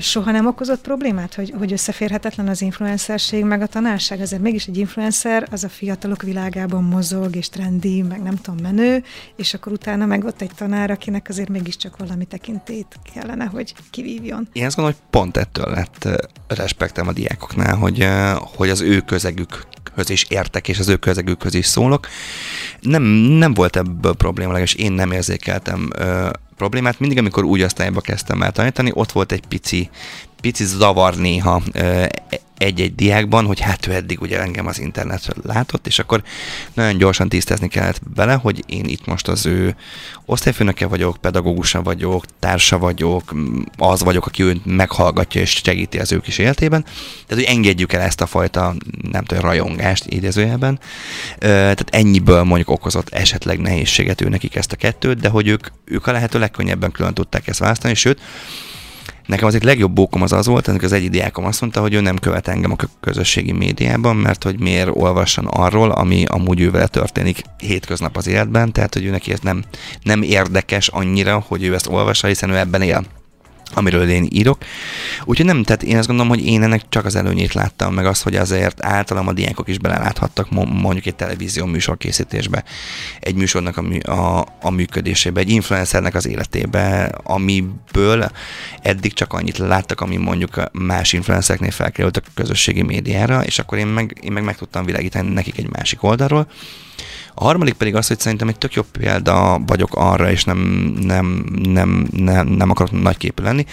soha 0.00 0.30
nem 0.30 0.46
okozott 0.46 0.80
problémát, 0.80 1.34
hogy, 1.34 1.52
hogy 1.58 1.72
összeférhetetlen 1.72 2.48
az 2.48 2.62
influencerség 2.62 3.44
meg 3.44 3.62
a 3.62 3.66
tanárság? 3.66 4.20
Azért 4.20 4.42
mégis 4.42 4.66
egy 4.66 4.76
influencer 4.76 5.48
az 5.50 5.64
a 5.64 5.68
fiatalok 5.68 6.22
világában 6.22 6.84
mozog, 6.84 7.36
és 7.36 7.48
trendi, 7.48 8.02
meg 8.02 8.22
nem 8.22 8.36
tudom, 8.36 8.60
menő, 8.62 9.04
és 9.36 9.54
akkor 9.54 9.72
utána 9.72 10.06
meg 10.06 10.24
ott 10.24 10.40
egy 10.40 10.50
tanár, 10.56 10.90
akinek 10.90 11.26
azért 11.28 11.48
mégiscsak 11.48 11.96
valami 11.96 12.24
tekintét 12.24 12.96
kellene, 13.14 13.44
hogy 13.44 13.74
kivívjon. 13.90 14.48
Én 14.52 14.66
azt 14.66 14.76
gondolom, 14.76 15.00
hogy 15.00 15.10
pont 15.20 15.36
ettől 15.36 15.70
lett 15.70 16.08
respektem 16.48 17.08
a 17.08 17.12
diákoknál, 17.12 17.76
hogy, 17.76 18.08
hogy 18.38 18.68
az 18.68 18.80
ő 18.80 19.00
közegükhöz 19.00 20.10
is 20.10 20.24
értek, 20.28 20.68
és 20.68 20.78
az 20.78 20.88
ő 20.88 20.96
közegükhöz 20.96 21.54
is 21.54 21.66
szólok. 21.66 22.06
Nem, 22.80 23.02
nem 23.02 23.54
volt 23.54 23.76
ebből 23.76 24.14
probléma, 24.14 24.52
legalábbis 24.52 24.74
én 24.74 24.92
nem 24.92 25.12
érzékeltem 25.12 25.90
ö, 25.96 26.28
problémát. 26.56 27.00
Mindig, 27.00 27.18
amikor 27.18 27.44
úgy 27.44 27.62
osztályba 27.62 28.00
kezdtem 28.00 28.42
el 28.42 28.52
tanítani, 28.52 28.90
ott 28.94 29.12
volt 29.12 29.32
egy 29.32 29.46
pici, 29.46 29.90
pici 30.46 30.64
zavar 30.64 31.16
néha 31.16 31.62
egy-egy 32.58 32.94
diákban, 32.94 33.46
hogy 33.46 33.60
hát 33.60 33.86
ő 33.86 33.92
eddig 33.92 34.20
ugye 34.20 34.40
engem 34.40 34.66
az 34.66 34.78
internetről 34.78 35.36
látott, 35.42 35.86
és 35.86 35.98
akkor 35.98 36.22
nagyon 36.74 36.98
gyorsan 36.98 37.28
tisztázni 37.28 37.68
kellett 37.68 38.00
vele, 38.14 38.34
hogy 38.34 38.64
én 38.66 38.84
itt 38.84 39.06
most 39.06 39.28
az 39.28 39.46
ő 39.46 39.76
osztályfőnöke 40.24 40.86
vagyok, 40.86 41.16
pedagógusa 41.16 41.82
vagyok, 41.82 42.24
társa 42.38 42.78
vagyok, 42.78 43.34
az 43.76 44.02
vagyok, 44.02 44.26
aki 44.26 44.42
őt 44.42 44.64
meghallgatja 44.64 45.40
és 45.40 45.50
segíti 45.64 45.98
az 45.98 46.12
ő 46.12 46.20
kis 46.20 46.38
életében. 46.38 46.82
Tehát, 46.82 47.44
hogy 47.44 47.54
engedjük 47.54 47.92
el 47.92 48.00
ezt 48.00 48.20
a 48.20 48.26
fajta, 48.26 48.74
nem 49.10 49.24
tudom, 49.24 49.44
rajongást 49.44 50.04
idézőjelben. 50.06 50.78
Tehát 51.38 51.86
ennyiből 51.90 52.42
mondjuk 52.42 52.70
okozott 52.70 53.08
esetleg 53.08 53.58
nehézséget 53.58 54.20
ő 54.20 54.28
nekik 54.28 54.54
ezt 54.54 54.72
a 54.72 54.76
kettőt, 54.76 55.20
de 55.20 55.28
hogy 55.28 55.48
ők, 55.48 55.66
ők 55.84 56.06
a 56.06 56.12
lehető 56.12 56.38
legkönnyebben 56.38 56.92
külön 56.92 57.14
tudták 57.14 57.48
ezt 57.48 57.58
választani, 57.58 57.94
sőt, 57.94 58.20
Nekem 59.26 59.46
az 59.46 59.54
egy 59.54 59.62
legjobb 59.62 59.92
bókom 59.92 60.22
az 60.22 60.32
az 60.32 60.46
volt, 60.46 60.66
az 60.66 60.92
egyik 60.92 61.10
diákom 61.10 61.44
azt 61.44 61.60
mondta, 61.60 61.80
hogy 61.80 61.94
ő 61.94 62.00
nem 62.00 62.18
követ 62.18 62.48
engem 62.48 62.72
a 62.72 62.76
közösségi 63.00 63.52
médiában, 63.52 64.16
mert 64.16 64.42
hogy 64.42 64.60
miért 64.60 64.90
olvasson 64.92 65.46
arról, 65.46 65.90
ami 65.90 66.24
amúgy 66.24 66.60
ővel 66.60 66.88
történik 66.88 67.42
hétköznap 67.58 68.16
az 68.16 68.26
életben, 68.26 68.72
tehát 68.72 68.94
hogy 68.94 69.04
ő 69.04 69.10
neki 69.10 69.32
ez 69.32 69.40
nem, 69.40 69.64
nem 70.02 70.22
érdekes 70.22 70.88
annyira, 70.88 71.44
hogy 71.46 71.64
ő 71.64 71.74
ezt 71.74 71.86
olvassa, 71.86 72.26
hiszen 72.26 72.50
ő 72.50 72.56
ebben 72.56 72.82
él 72.82 73.04
amiről 73.74 74.08
én 74.08 74.26
írok. 74.30 74.58
Úgyhogy 75.24 75.46
nem, 75.46 75.62
tehát 75.62 75.82
én 75.82 75.96
azt 75.96 76.06
gondolom, 76.06 76.32
hogy 76.32 76.46
én 76.46 76.62
ennek 76.62 76.82
csak 76.88 77.04
az 77.04 77.16
előnyét 77.16 77.52
láttam, 77.52 77.94
meg 77.94 78.06
az, 78.06 78.22
hogy 78.22 78.36
azért 78.36 78.84
általam 78.84 79.28
a 79.28 79.32
diákok 79.32 79.68
is 79.68 79.78
beleláthattak 79.78 80.50
mondjuk 80.50 81.06
egy 81.06 81.14
televízió 81.14 81.66
műsor 81.66 81.96
készítésbe, 81.96 82.64
egy 83.20 83.34
műsornak 83.34 83.76
a, 83.76 83.82
mű, 83.82 83.98
a, 83.98 84.46
a 84.60 84.70
működésébe, 84.70 85.40
egy 85.40 85.50
influencernek 85.50 86.14
az 86.14 86.26
életébe, 86.26 87.04
amiből 87.22 88.30
eddig 88.82 89.12
csak 89.12 89.32
annyit 89.32 89.58
láttak, 89.58 90.00
ami 90.00 90.16
mondjuk 90.16 90.62
más 90.72 91.12
influencereknél 91.12 91.70
felkerült 91.70 92.16
a 92.16 92.22
közösségi 92.34 92.82
médiára, 92.82 93.44
és 93.44 93.58
akkor 93.58 93.78
én 93.78 93.86
meg, 93.86 94.18
én 94.22 94.32
meg, 94.32 94.44
meg 94.44 94.56
tudtam 94.56 94.84
világítani 94.84 95.32
nekik 95.32 95.58
egy 95.58 95.70
másik 95.70 96.02
oldalról. 96.02 96.46
A 97.38 97.44
harmadik 97.44 97.74
pedig 97.74 97.94
az, 97.94 98.06
hogy 98.06 98.18
szerintem 98.18 98.48
egy 98.48 98.58
tök 98.58 98.72
jobb 98.72 98.86
példa 98.98 99.60
vagyok 99.66 99.94
arra, 99.94 100.30
és 100.30 100.44
nem, 100.44 100.58
nem, 101.00 101.44
nem, 101.62 102.06
nem, 102.12 102.46
nem 102.46 102.70
akarok 102.70 103.00
nagyképű 103.02 103.42
lenni, 103.42 103.66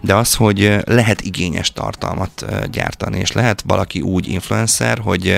de 0.00 0.14
az, 0.14 0.34
hogy 0.34 0.76
lehet 0.84 1.20
igényes 1.20 1.72
tartalmat 1.72 2.44
gyártani, 2.70 3.18
és 3.18 3.32
lehet 3.32 3.62
valaki 3.66 4.00
úgy 4.00 4.28
influencer, 4.28 4.98
hogy 4.98 5.36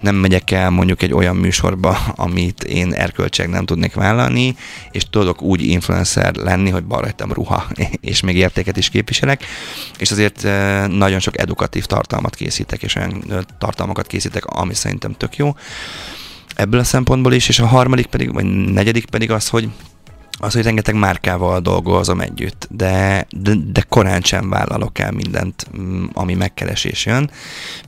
nem 0.00 0.14
megyek 0.14 0.50
el 0.50 0.70
mondjuk 0.70 1.02
egy 1.02 1.12
olyan 1.12 1.36
műsorba, 1.36 1.98
amit 2.14 2.64
én 2.64 2.92
erkölcseg 2.92 3.48
nem 3.48 3.64
tudnék 3.64 3.94
vállalni, 3.94 4.56
és 4.90 5.02
tudok 5.10 5.42
úgy 5.42 5.62
influencer 5.62 6.34
lenni, 6.34 6.70
hogy 6.70 6.84
rajtam 6.88 7.32
ruha, 7.32 7.66
és 8.00 8.20
még 8.20 8.36
értéket 8.36 8.76
is 8.76 8.88
képviselek, 8.88 9.44
és 9.98 10.10
azért 10.10 10.42
nagyon 10.88 11.18
sok 11.18 11.38
edukatív 11.38 11.84
tartalmat 11.84 12.34
készítek, 12.34 12.82
és 12.82 12.94
olyan 12.94 13.24
tartalmakat 13.58 14.06
készítek, 14.06 14.46
ami 14.46 14.74
szerintem 14.74 15.12
tök 15.12 15.36
jó 15.36 15.54
ebből 16.54 16.80
a 16.80 16.84
szempontból 16.84 17.32
is, 17.32 17.48
és 17.48 17.58
a 17.58 17.66
harmadik 17.66 18.06
pedig, 18.06 18.32
vagy 18.32 18.44
negyedik 18.72 19.04
pedig 19.04 19.30
az, 19.30 19.48
hogy 19.48 19.68
az, 20.38 20.52
hogy 20.52 20.62
rengeteg 20.62 20.94
márkával 20.94 21.60
dolgozom 21.60 22.20
együtt, 22.20 22.68
de, 22.70 23.26
de, 23.30 23.52
de 23.72 23.82
korán 23.88 24.20
sem 24.20 24.48
vállalok 24.48 24.98
el 24.98 25.10
mindent, 25.10 25.66
mm, 25.78 26.04
ami 26.12 26.34
megkeresés 26.34 27.06
jön, 27.06 27.30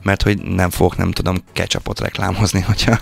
mert 0.03 0.21
hogy 0.21 0.41
nem 0.41 0.69
fogok, 0.69 0.97
nem 0.97 1.11
tudom, 1.11 1.37
ketchupot 1.53 1.99
reklámozni, 1.99 2.61
hogyha, 2.69 2.99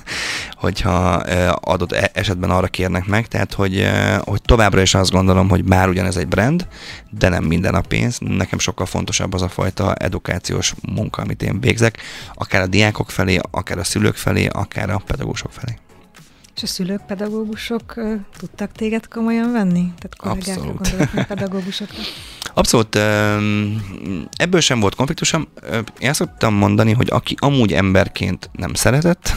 hogyha 0.52 1.14
adott 1.50 1.92
e-, 1.92 2.12
esetben 2.14 2.50
arra 2.50 2.68
kérnek 2.68 3.06
meg, 3.06 3.28
tehát 3.28 3.54
hogy, 3.54 3.90
hogy 4.20 4.42
továbbra 4.42 4.82
is 4.82 4.94
azt 4.94 5.12
gondolom, 5.12 5.50
hogy 5.50 5.64
bár 5.64 5.90
ugyanez 5.90 6.18
egy 6.18 6.28
brand, 6.28 6.68
de 7.10 7.30
nem 7.30 7.44
minden 7.44 7.76
a 7.76 7.82
pénz, 7.82 8.18
nekem 8.20 8.60
sokkal 8.60 8.86
fontosabb 8.86 9.34
az 9.34 9.42
a 9.42 9.50
fajta 9.50 9.96
edukációs 9.96 10.74
munka, 10.82 11.22
amit 11.22 11.44
én 11.44 11.60
végzek, 11.60 11.98
akár 12.34 12.62
a 12.62 12.68
diákok 12.68 13.12
felé, 13.12 13.40
akár 13.52 13.78
a 13.78 13.84
szülők 13.84 14.16
felé, 14.16 14.48
akár 14.48 14.90
a 14.90 15.02
pedagógusok 15.06 15.52
felé. 15.52 15.78
És 16.56 16.64
a 16.64 16.68
szülők, 16.68 17.06
pedagógusok 17.06 17.94
tudtak 18.38 18.72
téged 18.72 19.08
komolyan 19.08 19.52
venni? 19.52 19.94
Tehát 19.98 20.16
kollégákra 20.18 20.74
gondolok, 20.74 21.28
pedagógusokra? 21.28 21.98
Abszolút. 22.54 22.96
Ebből 24.32 24.60
sem 24.60 24.80
volt 24.80 24.96
konfliktusom. 24.96 25.48
Én 26.00 26.10
azt 26.10 26.20
szoktam 26.20 26.54
mondani, 26.54 26.92
hogy 26.92 27.08
aki 27.12 27.36
amúgy 27.40 27.74
emberként 27.74 28.50
nem 28.54 28.74
szeretett, 28.74 29.34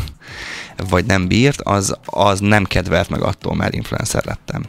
vagy 0.88 1.04
nem 1.04 1.28
bírt, 1.28 1.60
az, 1.60 1.96
az 2.04 2.40
nem 2.40 2.64
kedvelt 2.64 3.08
meg 3.08 3.22
attól, 3.22 3.54
mert 3.54 3.74
influencer 3.74 4.24
lettem. 4.24 4.64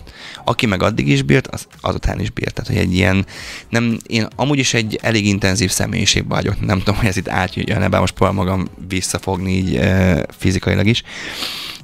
Aki 0.45 0.65
meg 0.65 0.83
addig 0.83 1.07
is 1.07 1.21
bírt, 1.21 1.47
az 1.47 1.67
azután 1.81 2.19
is 2.19 2.29
bírt. 2.29 2.53
Tehát, 2.53 2.69
hogy 2.69 2.79
egy 2.79 2.93
ilyen, 2.93 3.25
nem, 3.69 3.97
én 4.07 4.27
amúgy 4.35 4.59
is 4.59 4.73
egy 4.73 4.99
elég 5.01 5.25
intenzív 5.25 5.71
személyiség 5.71 6.27
vagyok, 6.27 6.65
nem 6.65 6.77
tudom, 6.77 6.95
hogy 6.95 7.07
ez 7.07 7.17
itt 7.17 7.29
átjön, 7.29 7.89
bár 7.89 7.99
most 7.99 8.13
próbál 8.13 8.33
magam 8.33 8.67
visszafogni 8.87 9.51
így 9.51 9.75
e, 9.75 10.25
fizikailag 10.37 10.87
is. 10.87 11.03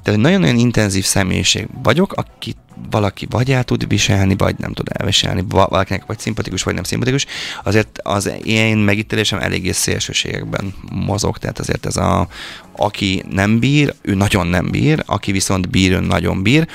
Tehát 0.02 0.20
nagyon-nagyon 0.20 0.58
intenzív 0.58 1.04
személyiség 1.04 1.66
vagyok, 1.82 2.12
akit 2.12 2.56
valaki 2.90 3.26
vagy 3.30 3.52
el 3.52 3.64
tud 3.64 3.88
viselni, 3.88 4.36
vagy 4.36 4.54
nem 4.58 4.72
tud 4.72 4.86
elviselni, 4.92 5.44
valakinek 5.48 6.06
vagy 6.06 6.18
szimpatikus, 6.18 6.62
vagy 6.62 6.74
nem 6.74 6.82
szimpatikus, 6.82 7.26
azért 7.64 7.98
az 8.02 8.30
én 8.44 8.76
megítélésem 8.76 9.38
eléggé 9.38 9.72
szélsőségekben 9.72 10.74
mozog, 10.90 11.38
tehát 11.38 11.58
azért 11.58 11.86
ez 11.86 11.96
a, 11.96 12.28
aki 12.76 13.24
nem 13.30 13.58
bír, 13.58 13.94
ő 14.02 14.14
nagyon 14.14 14.46
nem 14.46 14.70
bír, 14.70 15.02
aki 15.06 15.32
viszont 15.32 15.70
bír, 15.70 15.92
ő 15.92 16.00
nagyon 16.00 16.42
bír, 16.42 16.68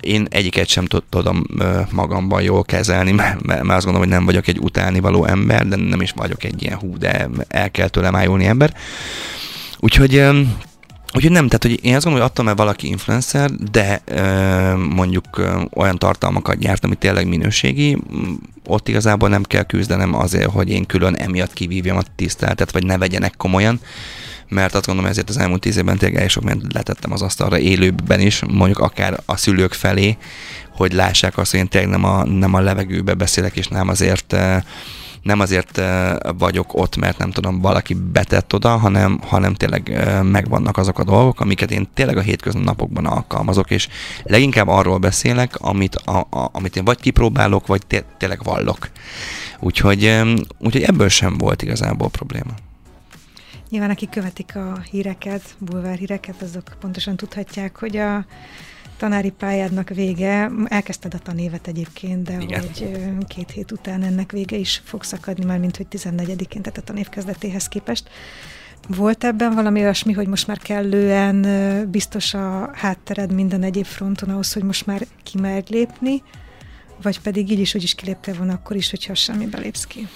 én 0.00 0.26
egyiket 0.30 0.68
sem 0.68 0.86
tudom 1.10 1.46
magamban 1.90 2.42
jól 2.42 2.64
kezelni, 2.64 3.12
mert, 3.12 3.42
mert 3.42 3.60
azt 3.60 3.84
gondolom, 3.84 4.08
hogy 4.08 4.16
nem 4.16 4.24
vagyok 4.24 4.48
egy 4.48 4.58
utáni 4.58 5.00
való 5.00 5.24
ember, 5.24 5.68
de 5.68 5.76
nem 5.76 6.00
is 6.00 6.12
vagyok 6.16 6.44
egy 6.44 6.62
ilyen 6.62 6.78
hú, 6.78 6.98
de 6.98 7.28
el 7.48 7.70
kell 7.70 7.88
tőlem 7.88 8.16
ájulni 8.16 8.46
ember. 8.46 8.74
Úgyhogy 9.78 10.24
Úgyhogy 11.14 11.30
nem, 11.30 11.46
tehát 11.48 11.62
hogy 11.62 11.84
én 11.84 11.94
azt 11.94 12.04
gondolom, 12.04 12.20
hogy 12.20 12.30
attól, 12.30 12.44
mert 12.44 12.58
valaki 12.58 12.86
influencer, 12.86 13.50
de 13.50 14.00
ö, 14.04 14.76
mondjuk 14.76 15.38
ö, 15.38 15.62
olyan 15.74 15.98
tartalmakat 15.98 16.58
gyárt, 16.58 16.84
ami 16.84 16.94
tényleg 16.94 17.28
minőségi, 17.28 17.98
ott 18.66 18.88
igazából 18.88 19.28
nem 19.28 19.42
kell 19.42 19.62
küzdenem 19.62 20.14
azért, 20.14 20.50
hogy 20.50 20.70
én 20.70 20.86
külön 20.86 21.14
emiatt 21.14 21.52
kivívjam 21.52 21.96
a 21.96 22.02
tiszteletet, 22.16 22.72
vagy 22.72 22.84
ne 22.84 22.98
vegyenek 22.98 23.34
komolyan, 23.36 23.80
mert 24.48 24.74
azt 24.74 24.86
gondolom, 24.86 25.10
ezért 25.10 25.28
az 25.28 25.38
elmúlt 25.38 25.60
tíz 25.60 25.76
évben 25.76 25.98
tényleg 25.98 26.18
elég 26.18 26.30
sok 26.30 26.44
mindent 26.44 26.72
letettem 26.72 27.12
az 27.12 27.22
asztalra 27.22 27.58
élőben 27.58 28.20
is, 28.20 28.42
mondjuk 28.48 28.78
akár 28.78 29.20
a 29.26 29.36
szülők 29.36 29.72
felé, 29.72 30.16
hogy 30.76 30.92
lássák 30.92 31.38
azt, 31.38 31.50
hogy 31.50 31.60
én 31.60 31.68
tényleg 31.68 31.90
nem 31.90 32.04
a, 32.04 32.24
nem 32.24 32.54
a 32.54 32.60
levegőbe 32.60 33.14
beszélek, 33.14 33.56
és 33.56 33.68
nem 33.68 33.88
azért 33.88 34.36
nem 35.22 35.40
azért 35.40 35.82
vagyok 36.38 36.74
ott, 36.74 36.96
mert 36.96 37.18
nem 37.18 37.30
tudom, 37.30 37.60
valaki 37.60 37.94
betett 37.94 38.54
oda, 38.54 38.76
hanem, 38.76 39.20
hanem 39.26 39.54
tényleg 39.54 40.08
megvannak 40.22 40.76
azok 40.76 40.98
a 40.98 41.04
dolgok, 41.04 41.40
amiket 41.40 41.70
én 41.70 41.88
tényleg 41.94 42.16
a 42.16 42.20
hétköznapokban 42.20 43.06
alkalmazok, 43.06 43.70
és 43.70 43.88
leginkább 44.22 44.68
arról 44.68 44.98
beszélek, 44.98 45.56
amit, 45.60 45.94
a, 45.94 46.18
a, 46.30 46.48
amit 46.52 46.76
én 46.76 46.84
vagy 46.84 47.00
kipróbálok, 47.00 47.66
vagy 47.66 47.86
té- 47.86 48.04
tényleg 48.18 48.42
vallok. 48.42 48.90
Úgyhogy, 49.60 50.20
úgyhogy 50.58 50.82
ebből 50.82 51.08
sem 51.08 51.38
volt 51.38 51.62
igazából 51.62 52.10
probléma. 52.10 52.52
Nyilván, 53.68 53.90
akik 53.90 54.10
követik 54.10 54.56
a 54.56 54.80
híreket, 54.90 55.42
bulvár 55.58 55.96
híreket, 55.96 56.42
azok 56.42 56.76
pontosan 56.80 57.16
tudhatják, 57.16 57.78
hogy 57.78 57.96
a 57.96 58.24
tanári 59.02 59.30
pályádnak 59.30 59.88
vége, 59.88 60.50
elkezdted 60.64 61.14
a 61.14 61.18
tanévet 61.18 61.66
egyébként, 61.66 62.22
de 62.22 62.36
Igen. 62.40 62.60
hogy 62.60 62.98
két 63.26 63.50
hét 63.50 63.72
után 63.72 64.02
ennek 64.02 64.32
vége 64.32 64.56
is 64.56 64.82
fog 64.84 65.02
szakadni, 65.02 65.44
már 65.44 65.58
mint 65.58 65.76
hogy 65.76 65.86
14-én, 65.90 66.62
tehát 66.62 66.78
a 66.78 66.82
tanév 66.82 67.08
kezdetéhez 67.08 67.68
képest. 67.68 68.08
Volt 68.88 69.24
ebben 69.24 69.54
valami 69.54 69.80
olyasmi, 69.80 70.12
hogy 70.12 70.26
most 70.26 70.46
már 70.46 70.58
kellően 70.58 71.46
biztos 71.90 72.34
a 72.34 72.70
háttered 72.74 73.32
minden 73.32 73.62
egyéb 73.62 73.84
fronton 73.84 74.28
ahhoz, 74.28 74.52
hogy 74.52 74.62
most 74.62 74.86
már 74.86 75.06
kimerj 75.22 75.64
lépni, 75.68 76.22
vagy 77.02 77.20
pedig 77.20 77.50
így 77.50 77.60
is, 77.60 77.74
úgy 77.74 77.82
is 77.82 77.94
kiléptél 77.94 78.34
volna 78.34 78.52
akkor 78.52 78.76
is, 78.76 78.90
hogyha 78.90 79.14
semmi 79.14 79.46
belépsz 79.46 79.84
ki? 79.86 80.08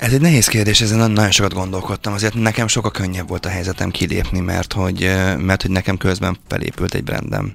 Ez 0.00 0.12
egy 0.12 0.20
nehéz 0.20 0.46
kérdés, 0.46 0.80
ezen 0.80 1.10
nagyon 1.10 1.30
sokat 1.30 1.54
gondolkodtam. 1.54 2.12
Azért 2.12 2.34
nekem 2.34 2.66
sokkal 2.66 2.90
könnyebb 2.90 3.28
volt 3.28 3.46
a 3.46 3.48
helyzetem 3.48 3.90
kilépni, 3.90 4.40
mert 4.40 4.72
hogy, 4.72 5.12
mert 5.38 5.62
hogy 5.62 5.70
nekem 5.70 5.96
közben 5.96 6.38
felépült 6.48 6.94
egy 6.94 7.04
brandem. 7.04 7.52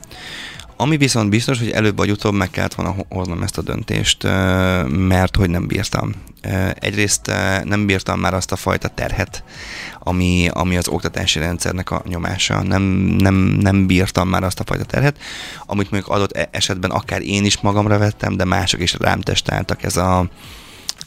Ami 0.77 0.97
viszont 0.97 1.29
biztos, 1.29 1.59
hogy 1.59 1.71
előbb 1.71 1.97
vagy 1.97 2.11
utóbb 2.11 2.33
meg 2.33 2.49
kellett 2.49 2.73
volna 2.73 2.95
hoznom 3.09 3.43
ezt 3.43 3.57
a 3.57 3.61
döntést, 3.61 4.23
mert 4.87 5.35
hogy 5.35 5.49
nem 5.49 5.67
bírtam. 5.67 6.13
Egyrészt 6.73 7.31
nem 7.63 7.85
bírtam 7.85 8.19
már 8.19 8.33
azt 8.33 8.51
a 8.51 8.55
fajta 8.55 8.87
terhet, 8.87 9.43
ami, 9.99 10.49
ami 10.51 10.77
az 10.77 10.87
oktatási 10.87 11.39
rendszernek 11.39 11.91
a 11.91 12.03
nyomása. 12.07 12.63
Nem, 12.63 12.81
nem, 13.17 13.35
nem 13.35 13.87
bírtam 13.87 14.29
már 14.29 14.43
azt 14.43 14.59
a 14.59 14.63
fajta 14.65 14.83
terhet, 14.83 15.17
amit 15.65 15.91
mondjuk 15.91 16.13
adott 16.13 16.31
e-, 16.31 16.49
esetben 16.51 16.91
akár 16.91 17.21
én 17.21 17.45
is 17.45 17.61
magamra 17.61 17.97
vettem, 17.97 18.37
de 18.37 18.45
mások 18.45 18.81
is 18.81 18.95
rám 18.99 19.21
testáltak. 19.21 19.83
Ez 19.83 19.97
a, 19.97 20.29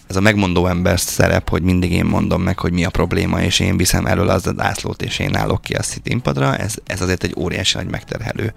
ez 0.09 0.17
a 0.17 0.21
megmondó 0.21 0.67
ember 0.67 1.01
szerep, 1.01 1.49
hogy 1.49 1.63
mindig 1.63 1.93
én 1.93 2.05
mondom 2.05 2.43
meg, 2.43 2.59
hogy 2.59 2.73
mi 2.73 2.85
a 2.85 2.91
probléma, 2.91 3.43
és 3.43 3.61
én 3.61 3.77
viszem 3.77 4.07
elől 4.07 4.29
az 4.29 4.47
a 4.47 4.53
dászlót, 4.53 5.03
és 5.03 5.19
én 5.19 5.37
állok 5.37 5.63
ki 5.63 5.75
a 5.75 5.83
színpadra, 5.83 6.57
ez, 6.57 6.75
ez 6.87 7.01
azért 7.01 7.25
egy 7.25 7.35
óriási 7.37 7.77
nagy 7.77 7.91
megterhelő 7.91 8.53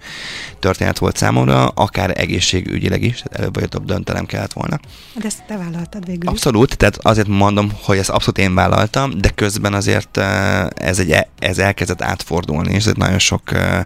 történet 0.58 0.98
volt 0.98 1.16
számomra, 1.16 1.66
akár 1.66 2.12
egészségügyileg 2.18 3.02
is, 3.02 3.16
tehát 3.16 3.38
előbb 3.38 3.54
vagy 3.54 3.68
több 3.68 3.84
döntenem 3.84 4.26
kellett 4.26 4.52
volna. 4.52 4.80
De 5.14 5.26
ezt 5.26 5.44
te 5.46 5.56
vállaltad 5.56 6.06
végül 6.06 6.28
Abszolút, 6.28 6.76
tehát 6.76 6.98
azért 7.02 7.28
mondom, 7.28 7.72
hogy 7.82 7.98
ezt 7.98 8.10
abszolút 8.10 8.38
én 8.38 8.54
vállaltam, 8.54 9.18
de 9.20 9.28
közben 9.28 9.74
azért 9.74 10.16
eh, 10.16 10.66
ez, 10.66 10.98
egy, 10.98 11.10
e, 11.10 11.28
ez 11.38 11.58
elkezdett 11.58 12.02
átfordulni, 12.02 12.74
és 12.74 12.84
nagyon 12.94 13.18
sok 13.18 13.52
eh, 13.52 13.84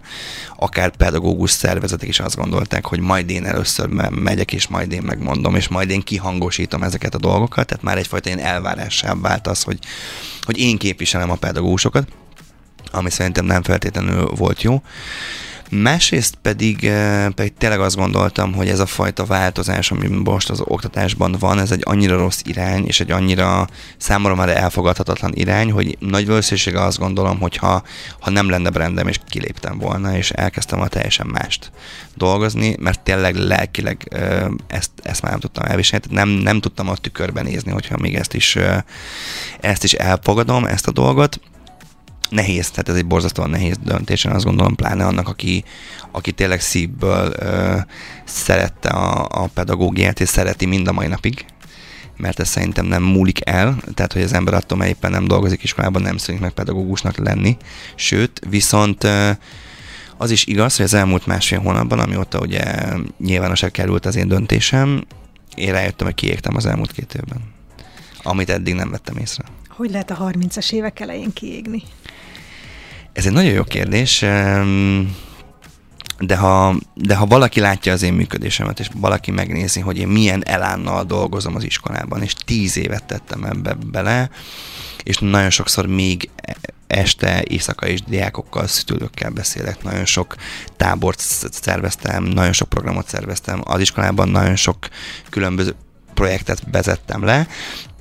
akár 0.55 0.95
pedagógus 0.95 1.51
szervezetek 1.51 2.07
is 2.07 2.19
azt 2.19 2.35
gondolták, 2.35 2.85
hogy 2.85 2.99
majd 2.99 3.29
én 3.29 3.45
először 3.45 3.87
megyek, 4.09 4.53
és 4.53 4.67
majd 4.67 4.91
én 4.91 5.01
megmondom, 5.05 5.55
és 5.55 5.67
majd 5.67 5.89
én 5.89 6.01
kihangosítom 6.01 6.83
ezeket 6.83 7.15
a 7.15 7.17
dolgokat, 7.17 7.56
pedagógusokat, 7.57 7.65
tehát 7.65 7.83
már 7.83 7.97
egyfajta 7.97 8.29
ilyen 8.29 8.55
elvárássá 8.55 9.13
vált 9.15 9.47
az, 9.47 9.63
hogy, 9.63 9.79
hogy 10.41 10.57
én 10.57 10.77
képviselem 10.77 11.29
a 11.29 11.35
pedagógusokat, 11.35 12.07
ami 12.91 13.09
szerintem 13.09 13.45
nem 13.45 13.63
feltétlenül 13.63 14.25
volt 14.25 14.61
jó. 14.61 14.81
Másrészt 15.69 16.37
pedig, 16.41 16.85
eh, 16.85 17.29
pedig 17.29 17.53
tényleg 17.57 17.79
azt 17.79 17.95
gondoltam, 17.95 18.53
hogy 18.53 18.69
ez 18.69 18.79
a 18.79 18.85
fajta 18.85 19.25
változás, 19.25 19.91
ami 19.91 20.07
most 20.07 20.49
az 20.49 20.61
oktatásban 20.63 21.35
van, 21.39 21.59
ez 21.59 21.71
egy 21.71 21.81
annyira 21.85 22.17
rossz 22.17 22.41
irány, 22.43 22.85
és 22.85 22.99
egy 22.99 23.11
annyira 23.11 23.67
számomra 23.97 24.35
már 24.35 24.49
elfogadhatatlan 24.49 25.31
irány, 25.33 25.71
hogy 25.71 25.97
nagy 25.99 26.27
valószínűséggel 26.27 26.85
azt 26.85 26.97
gondolom, 26.97 27.39
hogy 27.39 27.55
ha, 27.57 27.83
ha 28.19 28.29
nem 28.29 28.49
lenne 28.49 28.69
brandem, 28.69 29.07
és 29.07 29.19
kiléptem 29.29 29.77
volna, 29.77 30.17
és 30.17 30.31
elkezdtem 30.31 30.81
a 30.81 30.87
teljesen 30.87 31.27
mást 31.27 31.71
dolgozni, 32.15 32.75
mert 32.79 32.99
tényleg 32.99 33.35
lelkileg 33.35 34.07
eh, 34.09 34.45
ezt, 34.67 34.91
ezt 35.03 35.21
már 35.21 35.31
nem 35.31 35.39
tudtam 35.39 35.65
elviselni, 35.65 36.05
tehát 36.05 36.25
nem, 36.25 36.37
nem 36.37 36.59
tudtam 36.59 36.89
a 36.89 36.95
tükörben 36.95 37.45
nézni, 37.45 37.71
hogyha 37.71 37.97
még 37.97 38.15
ezt 38.15 38.33
is, 38.33 38.55
eh, 38.55 38.81
ezt 39.59 39.83
is 39.83 39.93
elfogadom, 39.93 40.65
ezt 40.65 40.87
a 40.87 40.91
dolgot, 40.91 41.39
nehéz, 42.29 42.69
tehát 42.69 42.89
ez 42.89 42.95
egy 42.95 43.05
borzasztóan 43.05 43.49
nehéz 43.49 43.75
döntés, 43.83 44.23
én 44.23 44.31
azt 44.31 44.45
gondolom, 44.45 44.75
pláne 44.75 45.05
annak, 45.05 45.27
aki, 45.27 45.63
aki 46.11 46.31
tényleg 46.31 46.61
szívből 46.61 47.33
ö, 47.39 47.77
szerette 48.25 48.89
a, 48.89 49.27
a 49.43 49.47
pedagógiát, 49.53 50.19
és 50.19 50.29
szereti 50.29 50.65
mind 50.65 50.87
a 50.87 50.91
mai 50.91 51.07
napig, 51.07 51.45
mert 52.17 52.39
ez 52.39 52.49
szerintem 52.49 52.85
nem 52.85 53.03
múlik 53.03 53.39
el, 53.43 53.77
tehát 53.93 54.13
hogy 54.13 54.21
az 54.21 54.33
ember 54.33 54.53
attól, 54.53 54.77
mert 54.77 54.89
éppen 54.89 55.11
nem 55.11 55.27
dolgozik 55.27 55.63
iskolában, 55.63 56.01
nem 56.01 56.17
szűnik 56.17 56.41
meg 56.41 56.51
pedagógusnak 56.51 57.17
lenni, 57.17 57.57
sőt, 57.95 58.41
viszont 58.49 59.03
ö, 59.03 59.31
az 60.17 60.31
is 60.31 60.45
igaz, 60.45 60.75
hogy 60.75 60.85
az 60.85 60.93
elmúlt 60.93 61.25
másfél 61.25 61.59
hónapban, 61.59 61.99
amióta 61.99 62.39
ugye 62.39 62.63
nyilvánosság 63.19 63.71
került 63.71 64.05
az 64.05 64.15
én 64.15 64.27
döntésem, 64.27 65.05
én 65.55 65.71
rájöttem, 65.71 66.05
hogy 66.05 66.15
kiégtem 66.15 66.55
az 66.55 66.65
elmúlt 66.65 66.91
két 66.91 67.13
évben, 67.13 67.41
amit 68.23 68.49
eddig 68.49 68.73
nem 68.73 68.89
vettem 68.89 69.17
észre. 69.17 69.43
Hogy 69.69 69.91
lehet 69.91 70.11
a 70.11 70.31
30-as 70.33 70.71
évek 70.71 70.99
elején 70.99 71.33
kiégni? 71.33 71.83
Ez 73.17 73.25
egy 73.25 73.31
nagyon 73.31 73.51
jó 73.51 73.63
kérdés, 73.63 74.25
de 76.19 76.35
ha, 76.35 76.75
de 76.93 77.15
ha 77.15 77.25
valaki 77.25 77.59
látja 77.59 77.93
az 77.93 78.01
én 78.01 78.13
működésemet, 78.13 78.79
és 78.79 78.87
valaki 78.95 79.31
megnézi, 79.31 79.79
hogy 79.79 79.97
én 79.97 80.07
milyen 80.07 80.45
elánnal 80.45 81.03
dolgozom 81.03 81.55
az 81.55 81.63
iskolában, 81.63 82.21
és 82.21 82.33
tíz 82.33 82.77
évet 82.77 83.03
tettem 83.03 83.43
ebbe 83.43 83.77
bele, 83.91 84.29
és 85.03 85.17
nagyon 85.17 85.49
sokszor 85.49 85.85
még 85.85 86.29
este, 86.87 87.43
éjszaka 87.43 87.87
is 87.87 88.01
diákokkal, 88.01 88.67
szülőkkel 88.67 89.29
beszélek, 89.29 89.83
nagyon 89.83 90.05
sok 90.05 90.35
tábort 90.75 91.19
szerveztem, 91.51 92.23
nagyon 92.23 92.53
sok 92.53 92.69
programot 92.69 93.07
szerveztem, 93.07 93.61
az 93.63 93.79
iskolában 93.79 94.29
nagyon 94.29 94.55
sok 94.55 94.77
különböző 95.29 95.75
projektet 96.13 96.63
vezettem 96.71 97.23
le, 97.23 97.47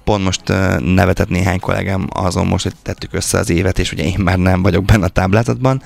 pont 0.07 0.25
most 0.25 0.43
nevetett 0.79 1.29
néhány 1.29 1.61
kollégám 1.61 2.09
azon 2.13 2.47
most, 2.47 2.63
hogy 2.63 2.75
tettük 2.83 3.15
össze 3.15 3.39
az 3.39 3.51
évet, 3.51 3.79
és 3.79 3.93
ugye 3.93 4.05
én 4.05 4.19
már 4.19 4.39
nem 4.39 4.63
vagyok 4.63 4.85
benne 4.85 5.05
a 5.05 5.09
táblázatban, 5.09 5.83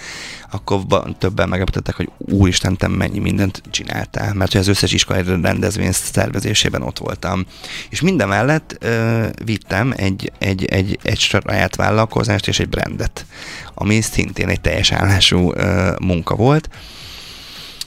akkor 0.50 0.80
többen 1.18 1.48
meglepettek, 1.48 1.94
hogy 1.96 2.10
úristen, 2.18 2.76
te 2.76 2.88
mennyi 2.88 3.18
mindent 3.18 3.62
csináltál, 3.70 4.34
mert 4.34 4.52
hogy 4.52 4.60
az 4.60 4.68
összes 4.68 4.92
iskolai 4.92 5.22
rendezvény 5.42 5.92
szervezésében 5.92 6.82
ott 6.82 6.98
voltam. 6.98 7.46
És 7.88 8.00
minden 8.00 8.28
mellett 8.28 8.76
ö, 8.80 9.26
vittem 9.44 9.92
egy, 9.96 10.32
egy, 10.38 10.64
egy, 10.64 10.98
egy 11.02 11.18
saját 11.18 11.76
vállalkozást 11.76 12.48
és 12.48 12.60
egy 12.60 12.68
brandet, 12.68 13.26
ami 13.74 14.00
szintén 14.00 14.48
egy 14.48 14.60
teljes 14.60 14.92
állású 14.92 15.52
ö, 15.54 15.92
munka 16.00 16.34
volt, 16.34 16.68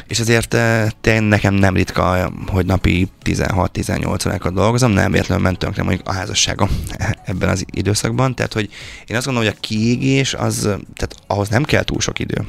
és 0.08 0.20
ezért 0.20 0.54
eh, 0.54 0.88
tényleg 1.02 1.30
nekem 1.30 1.54
nem 1.54 1.76
ritka, 1.76 2.32
hogy 2.48 2.66
napi 2.66 3.08
16-18 3.24 4.28
órákat 4.28 4.54
dolgozom, 4.54 4.92
nem 4.92 5.12
véletlenül 5.12 5.44
ment 5.44 5.58
tönkre 5.58 5.84
mondjuk 5.84 6.08
a 6.08 6.14
házasságom 6.14 6.70
ebben 7.26 7.50
az 7.50 7.66
időszakban, 7.72 8.36
tehát 8.36 8.54
hogy 8.54 8.70
én 9.06 9.16
azt 9.18 9.26
gondolom, 9.26 9.50
hogy 9.50 9.58
a 9.58 9.68
kiégés 9.68 10.34
az, 10.34 10.62
tehát 10.96 11.16
ahhoz 11.28 11.50
nem 11.50 11.64
kell 11.64 11.84
túl 11.84 12.00
sok 12.00 12.20
idő. 12.20 12.46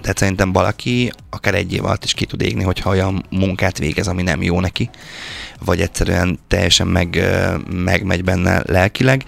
Tehát 0.00 0.18
szerintem 0.18 0.52
valaki 0.52 1.12
akár 1.30 1.54
egy 1.54 1.72
év 1.72 1.84
alatt 1.84 2.04
is 2.04 2.14
ki 2.14 2.24
tud 2.24 2.42
égni, 2.42 2.62
hogyha 2.62 2.90
olyan 2.90 3.26
munkát 3.30 3.78
végez, 3.78 4.08
ami 4.08 4.22
nem 4.22 4.42
jó 4.42 4.60
neki, 4.60 4.90
vagy 5.64 5.80
egyszerűen 5.80 6.38
teljesen 6.48 6.86
meg, 6.86 7.16
eh, 7.16 7.54
megmegy 7.70 8.24
benne 8.24 8.62
lelkileg 8.66 9.24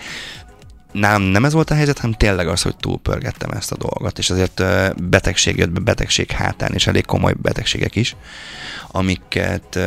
nálam 0.95 1.23
nem 1.23 1.45
ez 1.45 1.53
volt 1.53 1.71
a 1.71 1.75
helyzet, 1.75 1.99
hanem 1.99 2.17
tényleg 2.17 2.49
az, 2.49 2.63
hogy 2.63 2.77
túlpörgettem 2.77 3.51
ezt 3.51 3.73
a 3.73 3.77
dolgot, 3.77 4.19
és 4.19 4.31
azért 4.31 4.63
betegség 5.03 5.57
jött 5.57 5.71
be, 5.71 5.81
betegség 5.81 6.31
hátán, 6.31 6.73
és 6.75 6.87
elég 6.87 7.07
komoly 7.07 7.35
betegségek 7.43 7.97
is, 7.97 8.17
amiket 8.91 9.79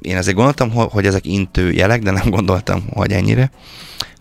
én 0.00 0.16
azért 0.16 0.36
gondoltam, 0.36 0.70
hogy 0.70 1.06
ezek 1.06 1.26
intő 1.26 1.72
jelek, 1.72 2.02
de 2.02 2.10
nem 2.10 2.30
gondoltam, 2.36 2.84
hogy 2.92 3.12
ennyire. 3.12 3.50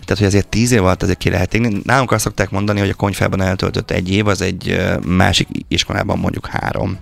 Tehát, 0.08 0.22
hogy 0.22 0.32
azért 0.34 0.48
tíz 0.48 0.72
év 0.72 0.84
alatt 0.84 1.04
azért 1.04 1.18
ki 1.18 1.30
lehet 1.30 1.54
égni. 1.54 1.82
Nálunk 1.84 2.12
azt 2.12 2.24
szokták 2.24 2.50
mondani, 2.50 2.80
hogy 2.80 2.90
a 2.90 2.94
konyfában 2.94 3.42
eltöltött 3.42 3.92
egy 3.92 4.12
év, 4.12 4.28
az 4.28 4.42
egy 4.42 4.82
másik 5.06 5.48
iskolában 5.68 6.20
mondjuk 6.20 6.48
három. 6.48 6.98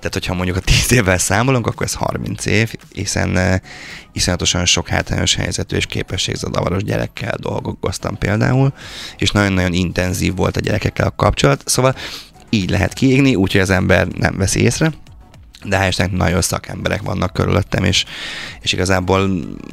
Tehát, 0.00 0.14
hogyha 0.14 0.34
mondjuk 0.34 0.56
a 0.56 0.60
10 0.60 0.92
évvel 0.92 1.18
számolunk, 1.18 1.66
akkor 1.66 1.86
ez 1.86 1.94
30 1.94 2.46
év, 2.46 2.72
hiszen 2.92 3.30
uh, 3.30 3.54
iszonyatosan 4.12 4.64
sok 4.64 4.88
hátrányos 4.88 5.34
helyzetű 5.34 5.76
és 5.76 5.86
képességzadavaros 5.86 6.84
gyerekkel 6.84 7.34
dolgoztam 7.40 8.18
például, 8.18 8.72
és 9.18 9.30
nagyon-nagyon 9.30 9.72
intenzív 9.72 10.34
volt 10.34 10.56
a 10.56 10.60
gyerekekkel 10.60 11.06
a 11.06 11.14
kapcsolat, 11.16 11.62
szóval 11.66 11.94
így 12.50 12.70
lehet 12.70 12.92
kiégni, 12.92 13.34
úgyhogy 13.34 13.60
az 13.60 13.70
ember 13.70 14.06
nem 14.06 14.36
veszi 14.36 14.60
észre 14.60 14.92
de 15.64 15.78
hál' 15.78 16.10
nagyon 16.10 16.40
szakemberek 16.40 17.02
vannak 17.02 17.32
körülöttem, 17.32 17.84
és, 17.84 18.04
és 18.60 18.72
igazából 18.72 19.30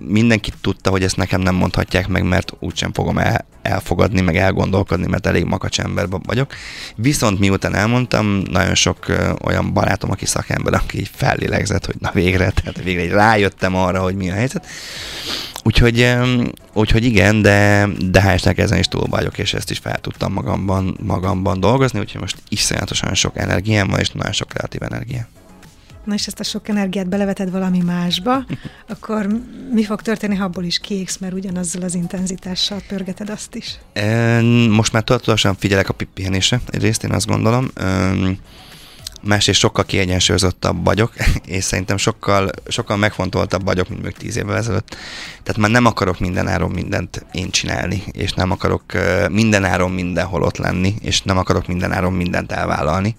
mindenki 0.07 0.51
tudta, 0.61 0.89
hogy 0.89 1.03
ezt 1.03 1.17
nekem 1.17 1.41
nem 1.41 1.55
mondhatják 1.55 2.07
meg, 2.07 2.23
mert 2.23 2.53
úgysem 2.59 2.93
fogom 2.93 3.17
el, 3.17 3.45
elfogadni, 3.61 4.21
meg 4.21 4.37
elgondolkodni, 4.37 5.07
mert 5.07 5.27
elég 5.27 5.43
makacs 5.43 5.79
ember 5.79 6.05
vagyok. 6.25 6.53
Viszont 6.95 7.39
miután 7.39 7.75
elmondtam, 7.75 8.25
nagyon 8.27 8.75
sok 8.75 9.05
olyan 9.43 9.73
barátom, 9.73 10.11
aki 10.11 10.25
szakember, 10.25 10.73
aki 10.73 10.99
így 10.99 11.11
fellélegzett, 11.15 11.85
hogy 11.85 11.95
na 11.99 12.11
végre, 12.13 12.49
tehát 12.49 12.83
végre 12.83 13.03
így 13.03 13.11
rájöttem 13.11 13.75
arra, 13.75 14.01
hogy 14.01 14.15
mi 14.15 14.29
a 14.29 14.33
helyzet. 14.33 14.65
Úgyhogy, 15.63 16.15
úgyhogy 16.73 17.05
igen, 17.05 17.41
de, 17.41 17.87
de 18.09 18.21
hál' 18.21 18.57
ezen 18.57 18.77
is 18.77 18.87
túl 18.87 19.05
vagyok, 19.09 19.37
és 19.37 19.53
ezt 19.53 19.71
is 19.71 19.77
fel 19.77 19.99
tudtam 19.99 20.33
magamban, 20.33 20.97
magamban 21.03 21.59
dolgozni, 21.59 21.99
úgyhogy 21.99 22.21
most 22.21 22.37
iszonyatosan 22.49 23.13
sok 23.13 23.37
energiám 23.37 23.87
van, 23.87 23.99
és 23.99 24.09
nagyon 24.09 24.31
sok 24.31 24.47
kreatív 24.47 24.83
energiám 24.83 25.27
na 26.07 26.13
és 26.13 26.27
ezt 26.27 26.39
a 26.39 26.43
sok 26.43 26.67
energiát 26.67 27.09
beleveted 27.09 27.51
valami 27.51 27.79
másba, 27.79 28.45
akkor 28.93 29.27
mi 29.71 29.83
fog 29.83 30.01
történni, 30.01 30.35
ha 30.35 30.43
abból 30.43 30.63
is 30.63 30.79
kiégsz, 30.79 31.17
mert 31.17 31.33
ugyanazzal 31.33 31.81
az 31.81 31.95
intenzitással 31.95 32.81
pörgeted 32.87 33.29
azt 33.29 33.55
is? 33.55 33.79
Most 34.69 34.93
már 34.93 35.03
tudatosan 35.03 35.55
figyelek 35.55 35.89
a 35.89 35.95
pihenésre, 36.13 36.61
egyrészt 36.69 37.03
én 37.03 37.11
azt 37.11 37.27
gondolom. 37.27 37.67
Másrészt 39.21 39.59
sokkal 39.59 39.85
kiegyensúlyozottabb 39.85 40.83
vagyok, 40.83 41.13
és 41.45 41.63
szerintem 41.63 41.97
sokkal, 41.97 42.49
sokkal 42.67 42.97
megfontoltabb 42.97 43.63
vagyok, 43.63 43.89
mint 43.89 44.03
még 44.03 44.13
tíz 44.13 44.37
évvel 44.37 44.57
ezelőtt. 44.57 44.95
Tehát 45.43 45.61
már 45.61 45.71
nem 45.71 45.85
akarok 45.85 46.19
mindenáron 46.19 46.71
mindent 46.71 47.25
én 47.31 47.49
csinálni, 47.49 48.03
és 48.11 48.33
nem 48.33 48.51
akarok 48.51 48.83
mindenáron 49.29 49.91
mindenhol 49.91 50.43
ott 50.43 50.57
lenni, 50.57 50.95
és 51.01 51.21
nem 51.21 51.37
akarok 51.37 51.67
mindenáron 51.67 52.13
mindent 52.13 52.51
elvállalni. 52.51 53.15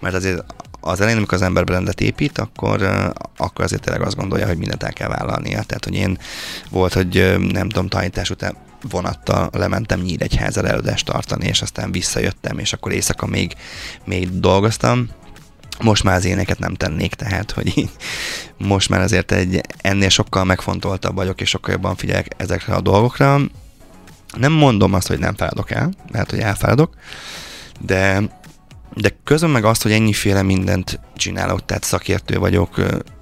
Mert 0.00 0.14
azért 0.14 0.44
az 0.80 1.00
elején, 1.00 1.18
amikor 1.18 1.34
az 1.34 1.42
ember 1.42 1.64
brandet 1.64 2.00
épít, 2.00 2.38
akkor, 2.38 2.82
akkor 3.36 3.64
azért 3.64 3.82
tényleg 3.82 4.02
azt 4.02 4.16
gondolja, 4.16 4.46
hogy 4.46 4.58
mindent 4.58 4.82
el 4.82 4.92
kell 4.92 5.08
vállalnia. 5.08 5.62
Tehát, 5.62 5.84
hogy 5.84 5.94
én 5.94 6.18
volt, 6.70 6.92
hogy 6.92 7.36
nem 7.52 7.68
tudom, 7.68 7.88
tanítás 7.88 8.30
után 8.30 8.56
vonattal 8.90 9.48
lementem 9.52 10.00
Nyíregyházra 10.00 10.68
előadást 10.68 11.06
tartani, 11.06 11.46
és 11.46 11.62
aztán 11.62 11.92
visszajöttem, 11.92 12.58
és 12.58 12.72
akkor 12.72 12.92
éjszaka 12.92 13.26
még, 13.26 13.54
még 14.04 14.40
dolgoztam. 14.40 15.08
Most 15.80 16.04
már 16.04 16.16
az 16.16 16.24
éneket 16.24 16.58
nem 16.58 16.74
tennék, 16.74 17.14
tehát, 17.14 17.50
hogy 17.50 17.88
most 18.58 18.88
már 18.88 19.00
azért 19.00 19.32
egy 19.32 19.60
ennél 19.80 20.08
sokkal 20.08 20.44
megfontoltabb 20.44 21.14
vagyok, 21.14 21.40
és 21.40 21.48
sokkal 21.48 21.72
jobban 21.72 21.96
figyelek 21.96 22.26
ezekre 22.36 22.74
a 22.74 22.80
dolgokra. 22.80 23.40
Nem 24.36 24.52
mondom 24.52 24.94
azt, 24.94 25.08
hogy 25.08 25.18
nem 25.18 25.34
fáradok 25.34 25.70
el, 25.70 25.90
mert 26.12 26.30
hogy 26.30 26.38
elfáradok, 26.38 26.94
de 27.80 28.22
de 28.94 29.16
közben 29.24 29.50
meg 29.50 29.64
azt, 29.64 29.82
hogy 29.82 29.92
ennyiféle 29.92 30.42
mindent 30.42 31.00
csinálok, 31.16 31.64
tehát 31.64 31.84
szakértő 31.84 32.38
vagyok, 32.38 32.80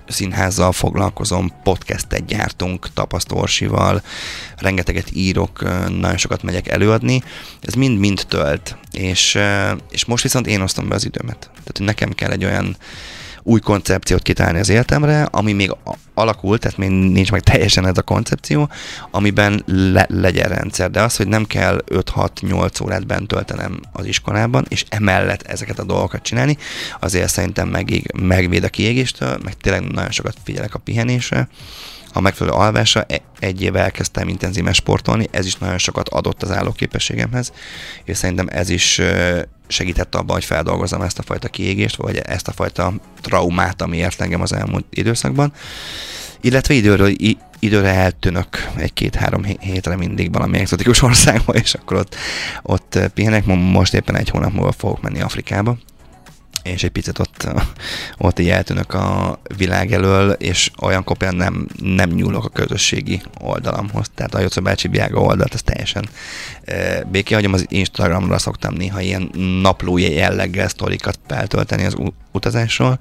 színházzal 0.08 0.72
foglalkozom, 0.72 1.52
podcastet 1.62 2.26
gyártunk 2.26 2.92
tapasztorsival, 2.92 4.02
rengeteget 4.56 5.10
írok, 5.12 5.62
nagyon 5.88 6.16
sokat 6.16 6.42
megyek 6.42 6.68
előadni, 6.68 7.22
ez 7.60 7.74
mind-mind 7.74 8.24
tölt, 8.28 8.76
és, 8.92 9.38
és 9.90 10.04
most 10.04 10.22
viszont 10.22 10.46
én 10.46 10.60
osztom 10.60 10.88
be 10.88 10.94
az 10.94 11.04
időmet. 11.04 11.38
Tehát 11.38 11.78
nekem 11.78 12.12
kell 12.12 12.30
egy 12.30 12.44
olyan 12.44 12.76
új 13.48 13.60
koncepciót 13.60 14.22
kitálni 14.22 14.58
az 14.58 14.68
életemre, 14.68 15.22
ami 15.22 15.52
még 15.52 15.76
alakult, 16.14 16.60
tehát 16.60 16.78
még 16.78 16.90
nincs 16.90 17.30
meg 17.30 17.40
teljesen 17.40 17.86
ez 17.86 17.98
a 17.98 18.02
koncepció, 18.02 18.68
amiben 19.10 19.62
le, 19.66 20.06
legyen 20.08 20.48
rendszer. 20.48 20.90
De 20.90 21.02
az, 21.02 21.16
hogy 21.16 21.28
nem 21.28 21.44
kell 21.44 21.84
5-6-8 21.90 22.82
órát 22.82 23.06
bent 23.06 23.28
töltenem 23.28 23.80
az 23.92 24.06
iskolában, 24.06 24.64
és 24.68 24.84
emellett 24.88 25.42
ezeket 25.42 25.78
a 25.78 25.84
dolgokat 25.84 26.22
csinálni, 26.22 26.56
azért 27.00 27.30
szerintem 27.30 27.68
meg, 27.68 28.12
megvéd 28.20 28.64
a 28.64 28.68
kiégéstől, 28.68 29.38
meg 29.42 29.54
tényleg 29.54 29.82
nagyon 29.82 30.10
sokat 30.10 30.36
figyelek 30.44 30.74
a 30.74 30.78
pihenésre, 30.78 31.48
a 32.12 32.20
megfelelő 32.20 32.56
alvásra 32.56 33.04
e- 33.08 33.22
egy 33.38 33.62
éve 33.62 33.80
elkezdtem 33.80 34.28
intenzíven 34.28 34.72
sportolni, 34.72 35.28
ez 35.30 35.46
is 35.46 35.56
nagyon 35.56 35.78
sokat 35.78 36.08
adott 36.08 36.42
az 36.42 36.50
állóképességemhez, 36.50 37.52
és 38.04 38.16
szerintem 38.16 38.46
ez 38.50 38.68
is 38.68 39.00
segített 39.68 40.14
abban, 40.14 40.34
hogy 40.34 40.44
feldolgozzam 40.44 41.02
ezt 41.02 41.18
a 41.18 41.22
fajta 41.22 41.48
kiégést, 41.48 41.96
vagy 41.96 42.16
ezt 42.16 42.48
a 42.48 42.52
fajta 42.52 42.92
traumát, 43.20 43.82
ami 43.82 43.96
ért 43.96 44.20
engem 44.20 44.40
az 44.40 44.52
elmúlt 44.52 44.84
időszakban. 44.90 45.52
Illetve 46.40 46.74
időről, 46.74 47.12
időre 47.58 47.88
eltűnök 47.88 48.68
egy-két-három 48.76 49.44
hétre 49.44 49.96
mindig 49.96 50.32
valami 50.32 50.58
exotikus 50.58 51.02
országba, 51.08 51.52
és 51.52 51.74
akkor 51.74 51.96
ott, 51.96 52.16
ott 52.62 52.98
pihenek. 53.14 53.44
Most 53.46 53.94
éppen 53.94 54.16
egy 54.16 54.28
hónap 54.28 54.52
múlva 54.52 54.72
fogok 54.72 55.02
menni 55.02 55.20
Afrikába 55.20 55.76
és 56.68 56.82
egy 56.82 56.90
picit 56.90 57.18
ott, 57.18 57.48
ott 58.18 58.38
így 58.38 58.48
eltűnök 58.48 58.94
a 58.94 59.38
világ 59.56 59.92
elől, 59.92 60.30
és 60.30 60.70
olyan 60.80 61.04
kopján 61.04 61.34
nem, 61.34 61.68
nem 61.82 62.10
nyúlok 62.10 62.44
a 62.44 62.48
közösségi 62.48 63.20
oldalamhoz. 63.40 64.10
Tehát 64.14 64.34
a 64.34 64.40
Jocó 64.40 64.62
bácsi 64.62 64.88
Biága 64.88 65.20
oldalt, 65.20 65.54
ez 65.54 65.62
teljesen 65.62 66.08
e, 66.64 67.04
béké 67.04 67.34
hagyom, 67.34 67.52
az 67.52 67.64
Instagramra 67.68 68.38
szoktam 68.38 68.74
néha 68.74 69.00
ilyen 69.00 69.30
naplói 69.62 70.12
jelleggel 70.12 70.68
sztorikat 70.68 71.18
feltölteni 71.26 71.84
az 71.84 71.96
utazásról, 72.32 72.98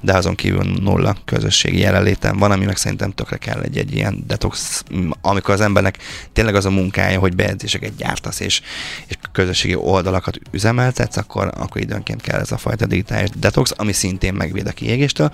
de 0.00 0.14
azon 0.14 0.34
kívül 0.34 0.64
nulla 0.64 1.16
közösségi 1.24 1.78
jelenlétem 1.78 2.36
van, 2.36 2.50
ami 2.50 2.64
meg 2.64 2.76
szerintem 2.76 3.10
tökre 3.10 3.36
kell 3.36 3.60
egy, 3.60 3.78
egy 3.78 3.94
ilyen 3.94 4.24
detox, 4.26 4.84
amikor 5.20 5.54
az 5.54 5.60
embernek 5.60 5.98
tényleg 6.32 6.54
az 6.54 6.64
a 6.64 6.70
munkája, 6.70 7.18
hogy 7.18 7.34
beedzéseket 7.34 7.96
gyártasz, 7.96 8.40
és, 8.40 8.60
és 9.06 9.16
közösségi 9.32 9.74
oldalakat 9.74 10.38
üzemeltetsz, 10.50 11.16
akkor, 11.16 11.50
akkor 11.56 11.80
időnként 11.80 12.22
kell 12.22 12.40
ez 12.40 12.52
a 12.52 12.56
fajta 12.56 12.86
digitális 12.86 13.28
detox, 13.36 13.72
ami 13.76 13.92
szintén 13.92 14.34
megvéd 14.34 14.66
a 14.66 14.72
kiégéstől. 14.72 15.32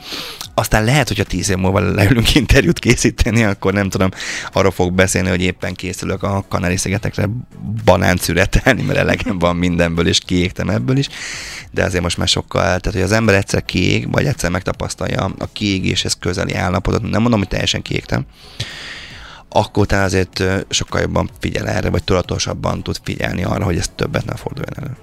Aztán 0.54 0.84
lehet, 0.84 1.08
hogyha 1.08 1.24
tíz 1.24 1.50
év 1.50 1.56
múlva 1.56 1.80
leülünk 1.80 2.34
interjút 2.34 2.78
készíteni, 2.78 3.44
akkor 3.44 3.72
nem 3.72 3.88
tudom, 3.88 4.10
arról 4.52 4.70
fog 4.70 4.92
beszélni, 4.92 5.28
hogy 5.28 5.42
éppen 5.42 5.74
készülök 5.74 6.22
a 6.22 6.44
Kanári-szigetekre 6.48 7.28
banánt 7.84 8.20
szüretelni, 8.20 8.82
mert 8.82 8.98
elegem 8.98 9.38
van 9.38 9.56
mindenből, 9.56 10.06
és 10.06 10.18
kiégtem 10.18 10.68
ebből 10.70 10.96
is, 10.96 11.08
de 11.70 11.84
azért 11.84 12.02
most 12.02 12.18
már 12.18 12.28
sokkal, 12.28 12.62
tehát 12.62 12.92
hogy 12.92 13.00
az 13.00 13.12
ember 13.12 13.33
egyszer 13.36 13.64
kiég, 13.64 14.12
vagy 14.12 14.26
egyszer 14.26 14.50
megtapasztalja 14.50 15.34
a 15.38 15.48
kiégéshez 15.52 16.16
közeli 16.20 16.54
állapotot, 16.54 17.02
nem 17.02 17.20
mondom, 17.20 17.38
hogy 17.38 17.48
teljesen 17.48 17.82
kiégtem, 17.82 18.26
akkor 19.48 19.86
te 19.86 20.02
azért 20.02 20.42
sokkal 20.68 21.00
jobban 21.00 21.30
figyel 21.40 21.68
erre, 21.68 21.90
vagy 21.90 22.04
tudatosabban 22.04 22.82
tud 22.82 22.96
figyelni 23.02 23.44
arra, 23.44 23.64
hogy 23.64 23.76
ez 23.76 23.90
többet 23.94 24.24
ne 24.24 24.34
forduljon 24.34 24.76
elő. 24.76 24.96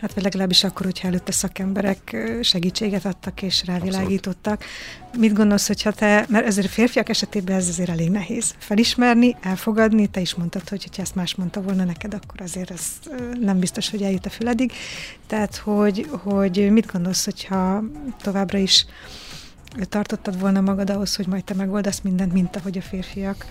Hát 0.00 0.14
vagy 0.14 0.22
legalábbis 0.22 0.64
akkor, 0.64 0.86
hogyha 0.86 1.08
előtte 1.08 1.32
szakemberek 1.32 2.16
segítséget 2.40 3.04
adtak 3.04 3.42
és 3.42 3.64
rávilágítottak. 3.66 4.62
Abszolút. 4.62 5.16
Mit 5.18 5.32
gondolsz, 5.32 5.66
hogyha 5.66 5.92
te, 5.92 6.26
mert 6.28 6.46
ezért 6.46 6.68
férfiak 6.68 7.08
esetében 7.08 7.56
ez 7.56 7.68
azért 7.68 7.88
elég 7.88 8.10
nehéz. 8.10 8.54
Felismerni, 8.58 9.36
elfogadni, 9.40 10.06
te 10.06 10.20
is 10.20 10.34
mondtad, 10.34 10.68
hogy 10.68 10.88
ha 10.96 11.02
ezt 11.02 11.14
más 11.14 11.34
mondta 11.34 11.62
volna 11.62 11.84
neked, 11.84 12.14
akkor 12.14 12.40
azért 12.40 12.70
ez 12.70 12.82
nem 13.40 13.58
biztos, 13.58 13.90
hogy 13.90 14.02
eljut 14.02 14.26
a 14.26 14.30
füledig. 14.30 14.72
Tehát, 15.26 15.56
hogy, 15.56 16.08
hogy 16.10 16.70
mit 16.70 16.92
gondolsz, 16.92 17.24
hogyha 17.24 17.82
továbbra 18.22 18.58
is 18.58 18.86
tartottad 19.88 20.40
volna 20.40 20.60
magad 20.60 20.90
ahhoz, 20.90 21.16
hogy 21.16 21.26
majd 21.26 21.44
te 21.44 21.54
megoldasz 21.54 22.00
mindent, 22.00 22.32
mint 22.32 22.56
ahogy 22.56 22.78
a 22.78 22.82
férfiak 22.82 23.46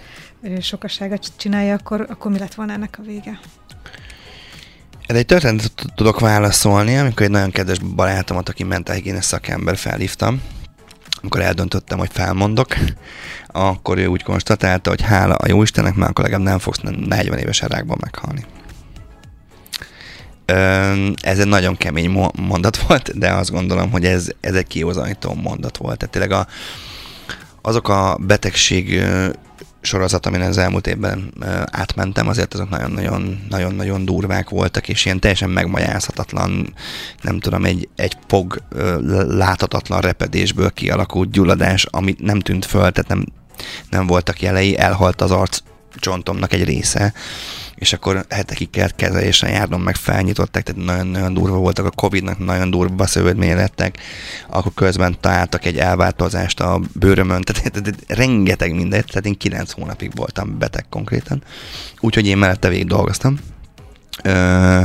sokaságot 0.60 1.32
csinálja, 1.36 1.74
akkor, 1.74 2.06
akkor 2.10 2.32
mi 2.32 2.40
lett 2.40 2.54
volna 2.54 2.74
ennek 2.74 2.98
a 3.00 3.04
vége? 3.04 3.40
Egy 5.10 5.26
történetet 5.26 5.86
tudok 5.96 6.20
válaszolni, 6.20 6.98
amikor 6.98 7.26
egy 7.26 7.32
nagyon 7.32 7.52
kedves 7.52 7.80
barátomat, 7.80 8.50
aki 8.50 8.64
mentálhigiénes 8.64 9.26
szakember 9.26 9.78
felhívtam, 9.78 10.42
amikor 11.22 11.42
eldöntöttem, 11.42 11.98
hogy 11.98 12.10
felmondok, 12.12 12.76
akkor 13.48 13.98
ő 13.98 14.06
úgy 14.06 14.24
konstatálta, 14.24 14.90
hogy 14.90 15.02
hála 15.02 15.36
a 15.36 15.48
jóistennek, 15.48 15.96
már 15.96 16.10
akkor 16.10 16.24
legalább 16.24 16.48
nem 16.48 16.60
fogsz 16.60 16.80
40 16.82 17.38
éves 17.38 17.62
rákban 17.62 17.98
meghalni. 18.02 18.46
Ez 21.22 21.40
egy 21.40 21.48
nagyon 21.48 21.78
kemény 21.78 22.30
mondat 22.36 22.78
volt, 22.78 23.18
de 23.18 23.32
azt 23.32 23.52
gondolom, 23.52 23.92
hogy 23.92 24.06
ez, 24.06 24.28
ez 24.40 24.56
egy 24.56 24.68
kiózanító 24.68 25.34
mondat 25.34 25.78
volt. 25.78 25.98
Tehát 25.98 26.14
tényleg 26.14 26.32
a, 26.32 26.48
azok 27.62 27.90
a 27.90 28.18
betegség 28.22 29.04
sorozat, 29.82 30.26
amin 30.26 30.42
az 30.42 30.58
elmúlt 30.58 30.88
évben 30.88 31.34
átmentem, 31.72 32.28
azért 32.28 32.54
azok 32.54 32.70
nagyon-nagyon 33.50 34.06
durvák 34.06 34.50
voltak, 34.50 34.90
és 34.90 35.06
ilyen 35.06 35.20
teljesen 35.20 35.50
megmagyázhatatlan, 35.50 36.74
nem 37.22 37.40
tudom, 37.40 37.66
egy, 37.66 37.90
egy 37.96 38.18
fog 38.28 38.62
láthatatlan 39.28 40.02
repedésből 40.02 40.72
kialakult 40.72 41.32
gyulladás, 41.32 41.86
amit 41.90 42.20
nem 42.20 42.40
tűnt 42.40 42.66
föl, 42.66 42.92
tehát 42.92 43.08
nem, 43.08 43.26
nem 43.90 44.08
voltak 44.08 44.42
jelei, 44.42 44.78
elhalt 44.78 45.22
az 45.22 45.32
arc 45.32 45.60
csontomnak 45.96 46.54
egy 46.54 46.64
része, 46.64 47.14
és 47.80 47.94
akkor 47.94 48.26
hetekig 48.30 48.70
kellett 48.70 48.96
kezelésre 48.96 49.50
járnom, 49.50 49.82
meg 49.82 49.96
felnyitották, 49.96 50.64
tehát 50.64 50.86
nagyon-nagyon 50.86 51.34
durva 51.34 51.58
voltak 51.58 51.86
a 51.86 51.90
Covid-nak, 51.90 52.38
nagyon 52.40 52.70
durva 52.70 53.08
szövődmény 53.08 53.56
lettek, 53.56 53.98
akkor 54.50 54.72
közben 54.76 55.18
találtak 55.20 55.66
egy 55.66 55.78
elváltozást 55.78 56.60
a 56.60 56.82
bőrömön, 56.94 57.42
tehát, 57.42 57.72
tehát, 57.72 57.96
rengeteg 58.08 58.76
mindent, 58.76 59.08
tehát 59.08 59.26
én 59.26 59.38
kilenc 59.38 59.72
hónapig 59.72 60.12
voltam 60.16 60.58
beteg 60.58 60.86
konkrétan, 60.90 61.44
úgyhogy 62.00 62.28
én 62.28 62.38
mellette 62.38 62.70
végig 62.70 62.88
dolgoztam. 62.88 63.38
Ö, 64.24 64.82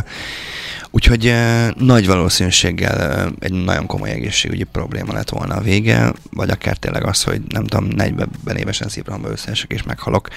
Úgyhogy 0.91 1.27
uh, 1.27 1.71
nagy 1.77 2.07
valószínűséggel 2.07 3.27
uh, 3.27 3.33
egy 3.39 3.53
nagyon 3.53 3.87
komoly 3.87 4.11
egészségügyi 4.11 4.65
probléma 4.65 5.13
lett 5.13 5.29
volna 5.29 5.55
a 5.55 5.61
vége, 5.61 6.13
vagy 6.31 6.51
akár 6.51 6.77
tényleg 6.77 7.07
az, 7.07 7.23
hogy 7.23 7.43
nem 7.49 7.65
tudom, 7.65 7.89
40 7.97 8.29
évesen 8.57 8.89
szívrohamba 8.89 9.31
összeesek 9.31 9.71
és 9.73 9.83
meghalok 9.83 10.29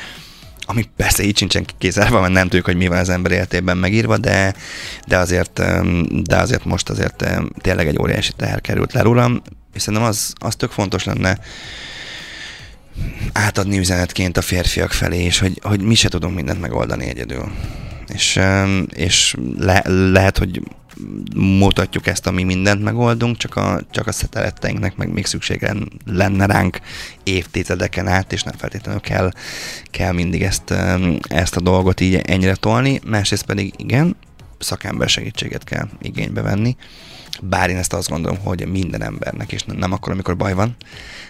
ami 0.69 0.83
persze 0.95 1.23
így 1.23 1.37
sincsen 1.37 1.65
kézzelve, 1.77 2.19
mert 2.19 2.33
nem 2.33 2.43
tudjuk, 2.43 2.65
hogy 2.65 2.75
mi 2.75 2.87
van 2.87 2.97
az 2.97 3.09
ember 3.09 3.31
életében 3.31 3.77
megírva, 3.77 4.17
de, 4.17 4.53
de, 5.07 5.17
azért, 5.17 5.61
de 6.23 6.37
azért 6.37 6.65
most 6.65 6.89
azért 6.89 7.25
tényleg 7.61 7.87
egy 7.87 7.99
óriási 7.99 8.31
teher 8.35 8.61
került 8.61 8.93
le 8.93 9.01
rólam, 9.01 9.41
és 9.73 9.81
szerintem 9.81 10.09
az, 10.09 10.33
az 10.35 10.55
tök 10.55 10.71
fontos 10.71 11.03
lenne 11.03 11.39
átadni 13.31 13.77
üzenetként 13.77 14.37
a 14.37 14.41
férfiak 14.41 14.91
felé, 14.91 15.23
és 15.23 15.39
hogy, 15.39 15.59
hogy 15.63 15.81
mi 15.81 15.95
se 15.95 16.09
tudunk 16.09 16.35
mindent 16.35 16.61
megoldani 16.61 17.05
egyedül. 17.05 17.51
És, 18.07 18.39
és 18.89 19.35
le, 19.57 19.83
lehet, 19.85 20.37
hogy 20.37 20.61
mutatjuk 21.35 22.07
ezt, 22.07 22.27
ami 22.27 22.43
mindent 22.43 22.83
megoldunk, 22.83 23.37
csak 23.37 23.55
a, 23.55 23.81
csak 23.91 24.07
a 24.07 24.11
szeretteinknek 24.11 24.95
meg 24.95 25.13
még 25.13 25.25
szüksége 25.25 25.73
lenne 26.05 26.45
ránk 26.45 26.79
évtizedeken 27.23 28.07
át, 28.07 28.33
és 28.33 28.43
nem 28.43 28.57
feltétlenül 28.57 29.01
kell, 29.01 29.31
kell 29.91 30.11
mindig 30.11 30.43
ezt, 30.43 30.73
ezt 31.21 31.55
a 31.55 31.61
dolgot 31.61 31.99
így 31.99 32.15
ennyire 32.15 32.55
tolni. 32.55 32.99
Másrészt 33.05 33.45
pedig 33.45 33.73
igen, 33.77 34.15
szakember 34.59 35.09
segítséget 35.09 35.63
kell 35.63 35.87
igénybe 36.01 36.41
venni, 36.41 36.75
bár 37.41 37.69
én 37.69 37.77
ezt 37.77 37.93
azt 37.93 38.09
gondolom, 38.09 38.37
hogy 38.43 38.67
minden 38.67 39.03
embernek, 39.03 39.51
és 39.51 39.63
nem 39.63 39.91
akkor, 39.91 40.11
amikor 40.11 40.37
baj 40.37 40.53
van, 40.53 40.75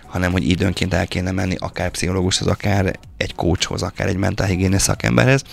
hanem 0.06 0.32
hogy 0.32 0.50
időnként 0.50 0.94
el 0.94 1.08
kéne 1.08 1.32
menni 1.32 1.56
akár 1.60 1.90
pszichológushoz, 1.90 2.48
akár 2.48 3.00
egy 3.18 3.36
coachhoz, 3.36 3.82
akár 3.82 4.08
egy 4.08 4.18
mentálhigiénész 4.18 4.82
szakemberhez, 4.82 5.44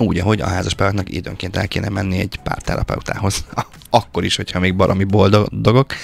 úgy, 0.00 0.18
ahogy 0.18 0.40
a 0.40 0.46
házaspároknak 0.46 1.14
időnként 1.14 1.56
el 1.56 1.68
kéne 1.68 1.88
menni 1.88 2.18
egy 2.18 2.40
párterapeutához. 2.42 3.44
Akkor 3.90 4.24
is, 4.24 4.36
hogyha 4.36 4.58
még 4.58 4.76
valami 4.76 5.04
boldogok, 5.04 5.94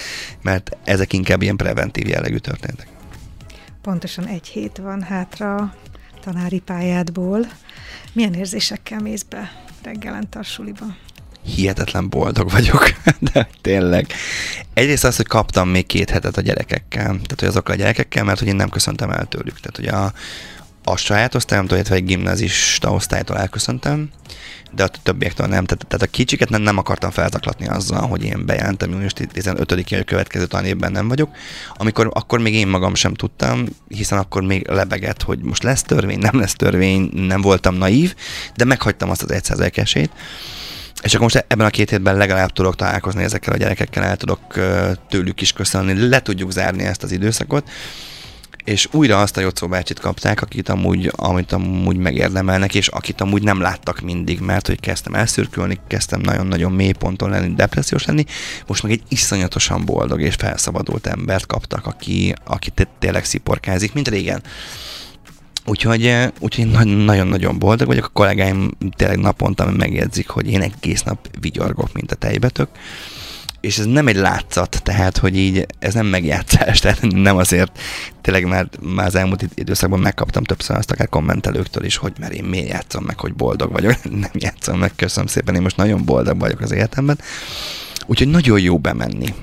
mert 0.42 0.76
ezek 0.84 1.12
inkább 1.12 1.42
ilyen 1.42 1.56
preventív 1.56 2.08
jellegű 2.08 2.36
történetek. 2.36 2.88
Pontosan 3.82 4.26
egy 4.26 4.46
hét 4.46 4.76
van 4.76 5.02
hátra 5.02 5.74
tanári 6.20 6.58
pályádból. 6.58 7.46
Milyen 8.12 8.34
érzésekkel 8.34 9.00
mész 9.00 9.22
be 9.22 9.52
reggelente 9.82 10.38
a 10.38 10.42
suliba? 10.42 10.86
hihetetlen 11.44 12.08
boldog 12.08 12.50
vagyok, 12.50 12.92
de 13.32 13.48
tényleg. 13.60 14.06
Egyrészt 14.74 15.04
az, 15.04 15.16
hogy 15.16 15.26
kaptam 15.26 15.68
még 15.68 15.86
két 15.86 16.10
hetet 16.10 16.36
a 16.36 16.40
gyerekekkel, 16.40 17.04
tehát 17.04 17.36
hogy 17.38 17.48
azokkal 17.48 17.74
a 17.74 17.78
gyerekekkel, 17.78 18.24
mert 18.24 18.38
hogy 18.38 18.48
én 18.48 18.56
nem 18.56 18.68
köszöntem 18.68 19.10
el 19.10 19.24
tőlük. 19.24 19.60
Tehát 19.60 19.76
hogy 19.76 19.86
a, 19.86 20.12
a 20.84 20.96
saját 20.96 21.34
osztályomtól, 21.34 21.76
illetve 21.76 21.94
egy 21.94 22.04
gimnazista 22.04 22.92
osztálytól 22.92 23.38
elköszöntem, 23.38 24.10
de 24.74 24.84
a 24.84 24.90
többiektől 25.02 25.46
nem. 25.46 25.64
Tehát, 25.64 25.86
tehát 25.86 26.06
a 26.06 26.10
kicsiket 26.10 26.48
nem, 26.48 26.62
nem 26.62 26.78
akartam 26.78 27.10
felzaklatni 27.10 27.66
azzal, 27.66 28.06
hogy 28.06 28.24
én 28.24 28.46
bejelentem 28.46 28.90
június 28.90 29.12
15-én, 29.16 30.00
a 30.00 30.04
következő 30.04 30.46
tanévben 30.46 30.92
nem 30.92 31.08
vagyok, 31.08 31.30
amikor 31.76 32.10
akkor 32.12 32.38
még 32.38 32.54
én 32.54 32.66
magam 32.66 32.94
sem 32.94 33.14
tudtam, 33.14 33.66
hiszen 33.88 34.18
akkor 34.18 34.42
még 34.42 34.68
lebegett, 34.68 35.22
hogy 35.22 35.38
most 35.38 35.62
lesz 35.62 35.82
törvény, 35.82 36.18
nem 36.18 36.38
lesz 36.38 36.54
törvény, 36.54 37.10
nem 37.12 37.40
voltam 37.40 37.74
naív, 37.74 38.14
de 38.56 38.64
meghagytam 38.64 39.10
azt 39.10 39.22
az 39.22 39.40
100 39.42 39.60
esélyt. 39.60 40.10
És 41.02 41.14
akkor 41.14 41.32
most 41.32 41.44
ebben 41.48 41.66
a 41.66 41.70
két 41.70 41.90
hétben 41.90 42.16
legalább 42.16 42.50
tudok 42.50 42.76
találkozni 42.76 43.22
ezekkel 43.22 43.52
a 43.52 43.56
gyerekekkel, 43.56 44.04
el 44.04 44.16
tudok 44.16 44.40
tőlük 45.08 45.40
is 45.40 45.52
köszönni, 45.52 46.08
le 46.08 46.22
tudjuk 46.22 46.50
zárni 46.50 46.84
ezt 46.84 47.02
az 47.02 47.12
időszakot, 47.12 47.68
és 48.64 48.88
újra 48.92 49.20
azt 49.20 49.36
a 49.36 49.40
Jocó 49.40 49.68
bácsit 49.68 49.98
kapták, 49.98 50.42
akit 50.42 50.68
amúgy, 50.68 51.12
amit 51.16 51.52
amúgy 51.52 51.96
megérdemelnek, 51.96 52.74
és 52.74 52.88
akit 52.88 53.20
amúgy 53.20 53.42
nem 53.42 53.60
láttak 53.60 54.00
mindig, 54.00 54.40
mert 54.40 54.66
hogy 54.66 54.80
kezdtem 54.80 55.14
elszürkülni, 55.14 55.80
kezdtem 55.88 56.20
nagyon-nagyon 56.20 56.72
mély 56.72 56.92
ponton 56.92 57.30
lenni, 57.30 57.54
depressziós 57.54 58.04
lenni, 58.04 58.24
most 58.66 58.82
meg 58.82 58.92
egy 58.92 59.02
iszonyatosan 59.08 59.84
boldog 59.84 60.20
és 60.20 60.34
felszabadult 60.34 61.06
embert 61.06 61.46
kaptak, 61.46 61.86
aki, 61.86 62.34
aki 62.44 62.70
tényleg 62.98 63.24
sziporkázik, 63.24 63.92
mint 63.92 64.08
régen. 64.08 64.42
Úgyhogy, 65.66 66.06
eh, 66.06 66.28
úgyhogy 66.38 66.66
nagyon-nagyon 67.04 67.58
boldog 67.58 67.86
vagyok. 67.86 68.04
A 68.04 68.08
kollégáim 68.08 68.70
tényleg 68.96 69.18
naponta 69.18 69.70
megjegyzik, 69.70 70.28
hogy 70.28 70.50
én 70.50 70.60
egész 70.60 71.02
nap 71.02 71.18
vigyorgok, 71.40 71.92
mint 71.92 72.12
a 72.12 72.16
tejbetök. 72.16 72.68
És 73.64 73.78
ez 73.78 73.86
nem 73.86 74.08
egy 74.08 74.16
látszat, 74.16 74.80
tehát, 74.82 75.18
hogy 75.18 75.36
így 75.36 75.66
ez 75.78 75.94
nem 75.94 76.06
megjátszás, 76.06 76.80
tehát 76.80 77.00
nem 77.00 77.36
azért, 77.36 77.78
tényleg 78.20 78.46
már, 78.46 78.68
már 78.80 79.06
az 79.06 79.14
elmúlt 79.14 79.44
időszakban 79.54 80.00
megkaptam 80.00 80.44
többször 80.44 80.76
azt 80.76 80.90
akár 80.90 81.08
kommentelőktől 81.08 81.84
is, 81.84 81.96
hogy 81.96 82.12
mert 82.18 82.32
én 82.32 82.44
miért 82.44 82.68
játszom 82.68 83.04
meg, 83.04 83.20
hogy 83.20 83.34
boldog 83.34 83.72
vagyok. 83.72 84.04
nem 84.10 84.30
játszom 84.32 84.78
meg, 84.78 84.92
köszönöm 84.96 85.26
szépen, 85.26 85.54
én 85.54 85.62
most 85.62 85.76
nagyon 85.76 86.04
boldog 86.04 86.38
vagyok 86.38 86.60
az 86.60 86.72
életemben. 86.72 87.18
Úgyhogy 88.06 88.28
nagyon 88.28 88.60
jó 88.60 88.78
bemenni. 88.78 89.34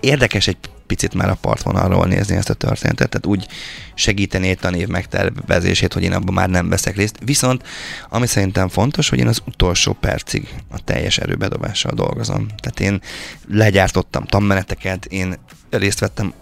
Érdekes 0.00 0.46
egy 0.46 0.56
picit 0.90 1.14
már 1.14 1.30
a 1.30 1.38
partvonalról 1.40 2.06
nézni 2.06 2.36
ezt 2.36 2.50
a 2.50 2.54
történetet, 2.54 3.08
tehát 3.08 3.26
úgy 3.26 3.46
segíteni 3.94 4.48
egy 4.48 4.58
tanév 4.58 4.88
megtervezését, 4.88 5.92
hogy 5.92 6.02
én 6.02 6.12
abban 6.12 6.34
már 6.34 6.48
nem 6.48 6.68
veszek 6.68 6.96
részt. 6.96 7.18
Viszont, 7.24 7.62
ami 8.08 8.26
szerintem 8.26 8.68
fontos, 8.68 9.08
hogy 9.08 9.18
én 9.18 9.26
az 9.26 9.42
utolsó 9.46 9.92
percig 9.92 10.48
a 10.70 10.84
teljes 10.84 11.18
erőbedobással 11.18 11.92
dolgozom. 11.94 12.46
Tehát 12.60 12.80
én 12.80 13.00
legyártottam 13.48 14.24
tanmeneteket, 14.24 15.04
én 15.04 15.38
részt 15.70 15.98
vettem 15.98 16.32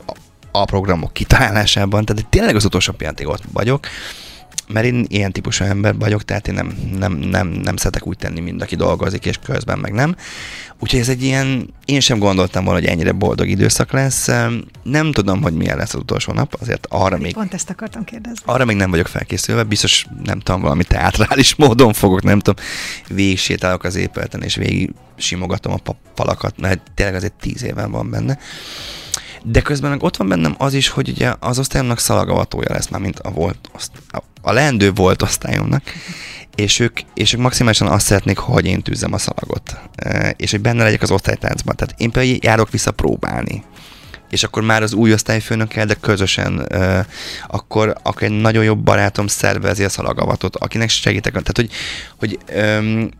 a 0.53 0.65
programok 0.65 1.13
kitalálásában, 1.13 2.05
tehát 2.05 2.27
tényleg 2.27 2.57
az 2.57 2.65
utolsó 2.65 2.93
pillanatig 2.93 3.27
ott 3.27 3.43
vagyok, 3.53 3.87
mert 4.69 4.87
én 4.87 5.07
ilyen 5.09 5.33
típusú 5.33 5.65
ember 5.65 5.97
vagyok, 5.99 6.25
tehát 6.25 6.49
én 6.49 6.55
nem, 6.55 6.79
nem, 6.99 7.13
nem, 7.13 7.49
nem 7.49 7.77
szeretek 7.77 8.07
úgy 8.07 8.17
tenni, 8.17 8.41
mint 8.41 8.63
aki 8.63 8.77
dolgozik, 8.77 9.27
és 9.27 9.39
közben 9.45 9.79
meg 9.79 9.93
nem. 9.93 10.17
Úgyhogy 10.81 11.01
ez 11.01 11.09
egy 11.09 11.23
ilyen, 11.23 11.75
én 11.85 12.01
sem 12.01 12.19
gondoltam 12.19 12.65
volna, 12.65 12.81
hogy 12.81 12.89
ennyire 12.89 13.13
boldog 13.13 13.49
időszak 13.49 13.93
lesz. 13.93 14.29
Nem 14.83 15.13
tudom, 15.13 15.43
hogy 15.43 15.53
milyen 15.53 15.77
lesz 15.77 15.95
az 15.95 16.01
utolsó 16.01 16.33
nap, 16.33 16.57
azért 16.61 16.87
arra 16.91 17.19
még... 17.19 17.33
Pont 17.33 17.55
ezt 17.55 17.71
akartam 17.71 18.05
kérdezni. 18.05 18.43
Arra 18.45 18.65
még 18.65 18.77
nem 18.77 18.91
vagyok 18.91 19.07
felkészülve, 19.07 19.63
biztos 19.63 20.07
nem 20.25 20.41
tudom, 20.41 20.61
valami 20.61 20.85
teátrális 20.85 21.55
módon 21.65 21.93
fogok, 21.93 22.23
nem 22.23 22.39
tudom, 22.39 22.65
végig 23.09 23.39
sétálok 23.39 23.85
az 23.85 23.95
épületen, 23.95 24.43
és 24.43 24.55
végig 24.55 24.93
simogatom 25.17 25.73
a 25.73 25.93
palakat, 26.15 26.61
mert 26.61 26.81
tényleg 26.95 27.15
azért 27.15 27.35
tíz 27.41 27.63
éve 27.63 27.87
van 27.87 28.11
benne. 28.11 28.39
De 29.43 29.61
közben 29.61 29.99
ott 30.01 30.17
van 30.17 30.29
bennem 30.29 30.55
az 30.59 30.75
is, 30.75 30.89
hogy 30.89 31.09
ugye 31.09 31.35
az 31.41 31.59
osztályomnak 31.59 31.99
szalagavatója 31.99 32.73
lesz 32.73 32.89
már, 32.89 33.01
mint 33.01 33.19
a 33.19 33.31
volt, 33.31 33.59
a 34.41 34.53
leendő 34.53 34.93
volt 34.93 35.23
osztályomnak, 35.23 35.83
és 36.55 36.79
ők, 36.79 36.99
és 37.15 37.33
ők 37.33 37.41
maximálisan 37.41 37.89
azt 37.89 38.07
szeretnék, 38.07 38.39
hogy 38.39 38.67
én 38.67 38.83
tűzzem 38.83 39.13
a 39.13 39.19
szalagot, 39.19 39.81
és 40.37 40.51
hogy 40.51 40.61
benne 40.61 40.83
legyek 40.83 41.03
az 41.03 41.11
osztálytáncban. 41.11 41.77
Tehát 41.77 41.95
én 42.01 42.11
például 42.11 42.39
járok 42.41 42.71
vissza 42.71 42.91
próbálni 42.91 43.65
és 44.31 44.43
akkor 44.43 44.63
már 44.63 44.83
az 44.83 44.93
új 44.93 45.13
osztályfőnökkel, 45.13 45.87
de 45.87 45.95
közösen, 45.95 46.67
uh, 46.73 46.99
akkor, 47.47 47.97
akkor 48.03 48.23
egy 48.23 48.41
nagyon 48.41 48.65
jobb 48.65 48.79
barátom 48.79 49.27
szervezi 49.27 49.85
a 49.85 49.89
szalagavatot, 49.89 50.57
akinek 50.57 50.89
segítek. 50.89 51.33
Tehát, 51.33 51.57
hogy, 51.57 51.71
hogy 52.19 52.39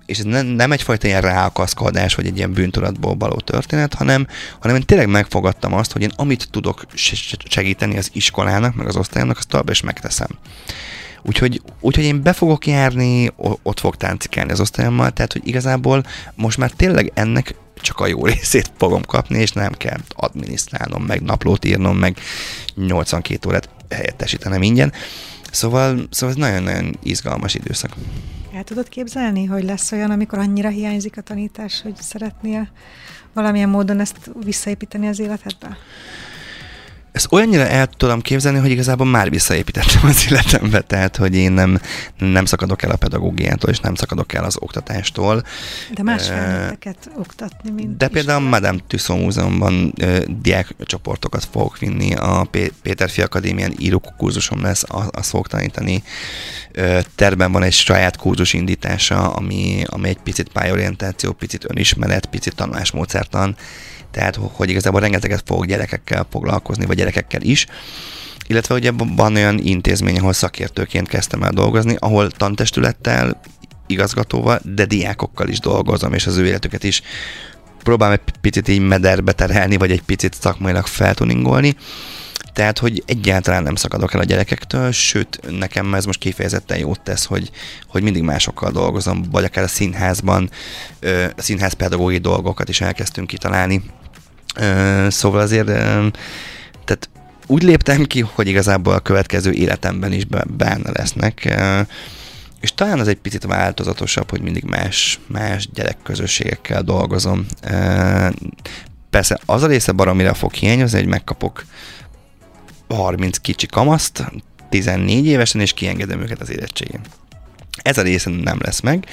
és 0.07 0.19
ez 0.19 0.25
nem, 0.25 0.47
nem 0.47 0.73
egyfajta 0.73 1.07
ilyen 1.07 1.21
ráakaszkodás, 1.21 2.15
vagy 2.15 2.27
egy 2.27 2.37
ilyen 2.37 2.53
bűntudatból 2.53 3.17
való 3.17 3.41
történet, 3.41 3.95
hanem, 3.95 4.27
hanem 4.61 4.77
én 4.77 4.83
tényleg 4.83 5.09
megfogadtam 5.09 5.75
azt, 5.75 5.93
hogy 5.93 6.03
én 6.03 6.13
amit 6.17 6.49
tudok 6.51 6.87
segíteni 7.49 7.97
az 7.99 8.11
iskolának, 8.13 8.75
meg 8.75 8.87
az 8.87 8.97
osztályomnak, 8.97 9.37
azt 9.37 9.49
tovább 9.49 9.71
is 9.71 9.81
megteszem. 9.81 10.29
Úgyhogy, 11.23 11.63
úgyhogy 11.81 12.05
én 12.05 12.23
be 12.23 12.33
fogok 12.33 12.67
járni, 12.67 13.33
ott 13.63 13.81
fog 13.81 13.97
táncikálni 13.97 14.53
az 14.53 14.61
osztályommal, 14.61 15.11
tehát 15.11 15.33
hogy 15.33 15.47
igazából 15.47 16.05
most 16.35 16.59
már 16.59 16.71
tényleg 16.71 17.11
ennek 17.15 17.55
csak 17.81 18.01
a 18.01 18.07
jó 18.07 18.27
részét 18.27 18.71
fogom 18.77 19.03
kapni, 19.03 19.39
és 19.39 19.53
nem 19.53 19.73
kell 19.73 19.99
adminisztrálnom, 20.17 21.03
meg 21.03 21.23
naplót 21.23 21.65
írnom, 21.65 21.97
meg 21.97 22.19
82 22.75 23.49
órát 23.49 23.69
helyettesítenem 23.91 24.63
ingyen. 24.63 24.93
Szóval, 25.51 26.07
szóval 26.11 26.35
ez 26.35 26.41
nagyon-nagyon 26.41 26.99
izgalmas 27.03 27.55
időszak. 27.55 27.95
El 28.55 28.65
tudod 28.65 28.89
képzelni, 28.89 29.45
hogy 29.45 29.65
lesz 29.65 29.93
olyan, 29.93 30.11
amikor 30.11 30.39
annyira 30.39 30.69
hiányzik 30.69 31.17
a 31.17 31.21
tanítás, 31.21 31.83
hogy 31.83 31.97
szeretnél 31.97 32.69
valamilyen 33.33 33.69
módon 33.69 34.01
ezt 34.01 34.31
visszaépíteni 34.45 35.09
az 35.09 35.19
életedbe? 35.19 35.77
Ezt 37.19 37.33
olyannyira 37.33 37.67
el 37.67 37.87
tudom 37.87 38.21
képzelni, 38.21 38.59
hogy 38.59 38.71
igazából 38.71 39.07
már 39.07 39.31
visszaépítettem 39.31 40.01
az 40.05 40.27
életembe, 40.31 40.81
tehát 40.81 41.17
hogy 41.17 41.35
én 41.35 41.53
nem, 41.53 41.81
nem 42.19 42.45
szakadok 42.45 42.83
el 42.83 42.91
a 42.91 42.97
pedagógiától, 42.97 43.71
és 43.71 43.81
nem 43.81 43.95
szakadok 43.95 44.33
el 44.33 44.45
az 44.45 44.57
oktatástól. 44.61 45.45
De 45.95 46.03
más 46.03 46.27
felnőtteket 46.27 46.97
uh, 47.13 47.19
oktatni, 47.19 47.71
mint 47.71 47.97
De 47.97 48.09
például 48.09 48.45
a 48.45 48.49
Madame 48.49 48.79
Tussaud 48.87 49.21
Múzeumban 49.21 49.95
uh, 50.03 50.19
diákcsoportokat 50.43 51.49
fogok 51.51 51.79
vinni, 51.79 52.15
a 52.15 52.47
P- 52.51 52.73
Péter 52.83 53.11
Fi 53.11 53.23
Akadémián 53.23 53.75
írókurzusom 53.79 54.63
lesz, 54.63 54.85
azt 55.11 55.29
fogok 55.29 55.49
tanítani. 55.49 56.03
Uh, 56.77 57.01
terben 57.15 57.53
van 57.53 57.63
egy 57.63 57.73
saját 57.73 58.17
kurzus 58.17 58.53
indítása, 58.53 59.33
ami, 59.33 59.85
ami 59.87 60.09
egy 60.09 60.19
picit 60.19 60.49
pályorientáció, 60.49 61.33
picit 61.33 61.65
önismeret, 61.71 62.27
picit 62.27 62.55
tanulásmódszertan, 62.55 63.57
tehát 64.11 64.39
hogy 64.53 64.71
igazából 64.71 65.01
rengeteget 65.01 65.43
fogok 65.47 65.67
gyerekekkel 65.67 66.27
foglalkozni, 66.31 66.87
vagy 66.87 66.97
gyerekekkel 66.97 67.43
is, 67.43 67.67
illetve 68.47 68.75
ugye 68.75 68.91
van 69.17 69.35
olyan 69.35 69.59
intézmény, 69.59 70.19
ahol 70.19 70.33
szakértőként 70.33 71.09
kezdtem 71.09 71.43
el 71.43 71.51
dolgozni, 71.51 71.97
ahol 71.99 72.31
tantestülettel, 72.31 73.41
igazgatóval, 73.87 74.61
de 74.65 74.85
diákokkal 74.85 75.49
is 75.49 75.61
dolgozom, 75.61 76.13
és 76.13 76.27
az 76.27 76.37
ő 76.37 76.47
életüket 76.47 76.85
is 76.85 77.03
próbálom 77.83 78.15
egy 78.15 78.35
picit 78.41 78.69
így 78.69 78.81
mederbe 78.81 79.33
terelni, 79.33 79.77
vagy 79.77 79.91
egy 79.91 80.03
picit 80.03 80.35
szakmailag 80.35 80.87
feltuningolni. 80.87 81.77
Tehát, 82.53 82.79
hogy 82.79 83.03
egyáltalán 83.07 83.63
nem 83.63 83.75
szakadok 83.75 84.15
el 84.15 84.21
a 84.21 84.25
gyerekektől, 84.25 84.93
sőt, 84.93 85.41
nekem 85.59 85.95
ez 85.95 86.05
most 86.05 86.19
kifejezetten 86.19 86.79
jót 86.79 87.01
tesz, 87.01 87.25
hogy, 87.25 87.51
hogy 87.87 88.03
mindig 88.03 88.23
másokkal 88.23 88.71
dolgozom, 88.71 89.23
vagy 89.31 89.45
akár 89.45 89.65
a 89.65 89.69
színházban, 89.69 90.51
a 91.37 91.43
színház 91.43 91.73
pedagógiai 91.73 92.21
dolgokat 92.21 92.69
is 92.69 92.81
elkezdtünk 92.81 93.27
kitalálni. 93.27 93.83
Szóval 95.09 95.41
azért, 95.41 95.67
tehát 95.67 97.09
úgy 97.47 97.63
léptem 97.63 98.05
ki, 98.05 98.21
hogy 98.21 98.49
igazából 98.49 98.95
a 98.95 99.01
következő 99.01 99.53
életemben 99.53 100.13
is 100.13 100.25
benne 100.47 100.91
lesznek, 100.93 101.59
és 102.61 102.75
talán 102.75 103.01
az 103.01 103.09
egy 103.09 103.17
picit 103.17 103.45
változatosabb, 103.45 104.31
hogy 104.31 104.41
mindig 104.41 104.65
más, 104.65 105.19
más 105.27 105.69
gyerekközösségekkel 105.75 106.83
dolgozom. 106.83 107.47
Persze 109.11 109.39
az 109.47 109.63
a 109.63 109.67
része 109.67 109.93
baromira 109.93 110.35
fog 110.35 110.53
hiányozni, 110.53 110.99
hogy 110.99 111.09
megkapok 111.09 111.65
30 112.89 113.39
kicsi 113.39 113.67
kamaszt, 113.67 114.25
14 114.69 115.27
évesen, 115.27 115.61
és 115.61 115.73
kiengedem 115.73 116.21
őket 116.21 116.41
az 116.41 116.51
érettségén. 116.51 117.01
Ez 117.83 117.99
a 117.99 118.03
része 118.03 118.31
nem 118.31 118.59
lesz 118.61 118.81
meg, 118.81 119.07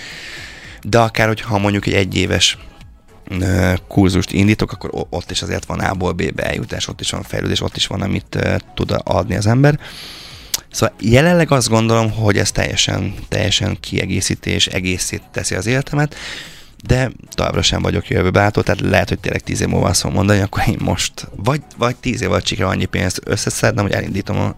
de 0.81 0.99
akár, 0.99 1.27
hogyha 1.27 1.57
mondjuk 1.57 1.85
egy 1.85 1.93
egyéves 1.93 2.57
kurzust 3.87 4.31
indítok, 4.31 4.71
akkor 4.71 5.07
ott 5.09 5.31
is 5.31 5.41
azért 5.41 5.65
van 5.65 5.79
A-ból 5.79 6.11
B-be 6.11 6.43
eljutás, 6.43 6.87
ott 6.87 7.01
is 7.01 7.09
van 7.09 7.23
fejlődés, 7.23 7.61
ott 7.61 7.75
is 7.75 7.87
van, 7.87 8.01
amit 8.01 8.37
tud 8.73 8.95
adni 9.03 9.35
az 9.35 9.47
ember. 9.47 9.79
Szóval 10.71 10.95
jelenleg 10.99 11.51
azt 11.51 11.69
gondolom, 11.69 12.11
hogy 12.11 12.37
ez 12.37 12.51
teljesen, 12.51 13.13
teljesen 13.27 13.77
kiegészítés, 13.79 14.67
egészít 14.67 15.21
teszi 15.31 15.55
az 15.55 15.65
életemet, 15.65 16.15
de 16.83 17.11
továbbra 17.29 17.61
sem 17.61 17.81
vagyok 17.81 18.07
jövőbeától, 18.07 18.63
tehát 18.63 18.81
lehet, 18.81 19.09
hogy 19.09 19.19
tényleg 19.19 19.41
tíz 19.41 19.61
év 19.61 19.67
múlva 19.67 19.87
azt 19.87 20.03
mondani, 20.03 20.39
akkor 20.39 20.63
én 20.67 20.77
most 20.79 21.27
vagy, 21.35 21.61
vagy 21.77 21.95
tíz 21.95 22.21
év 22.21 22.29
alatt 22.29 22.45
sikra 22.45 22.67
annyi 22.67 22.85
pénzt 22.85 23.21
összeszednem, 23.23 23.85
hogy 23.85 23.93
elindítom 23.93 24.39
a 24.39 24.55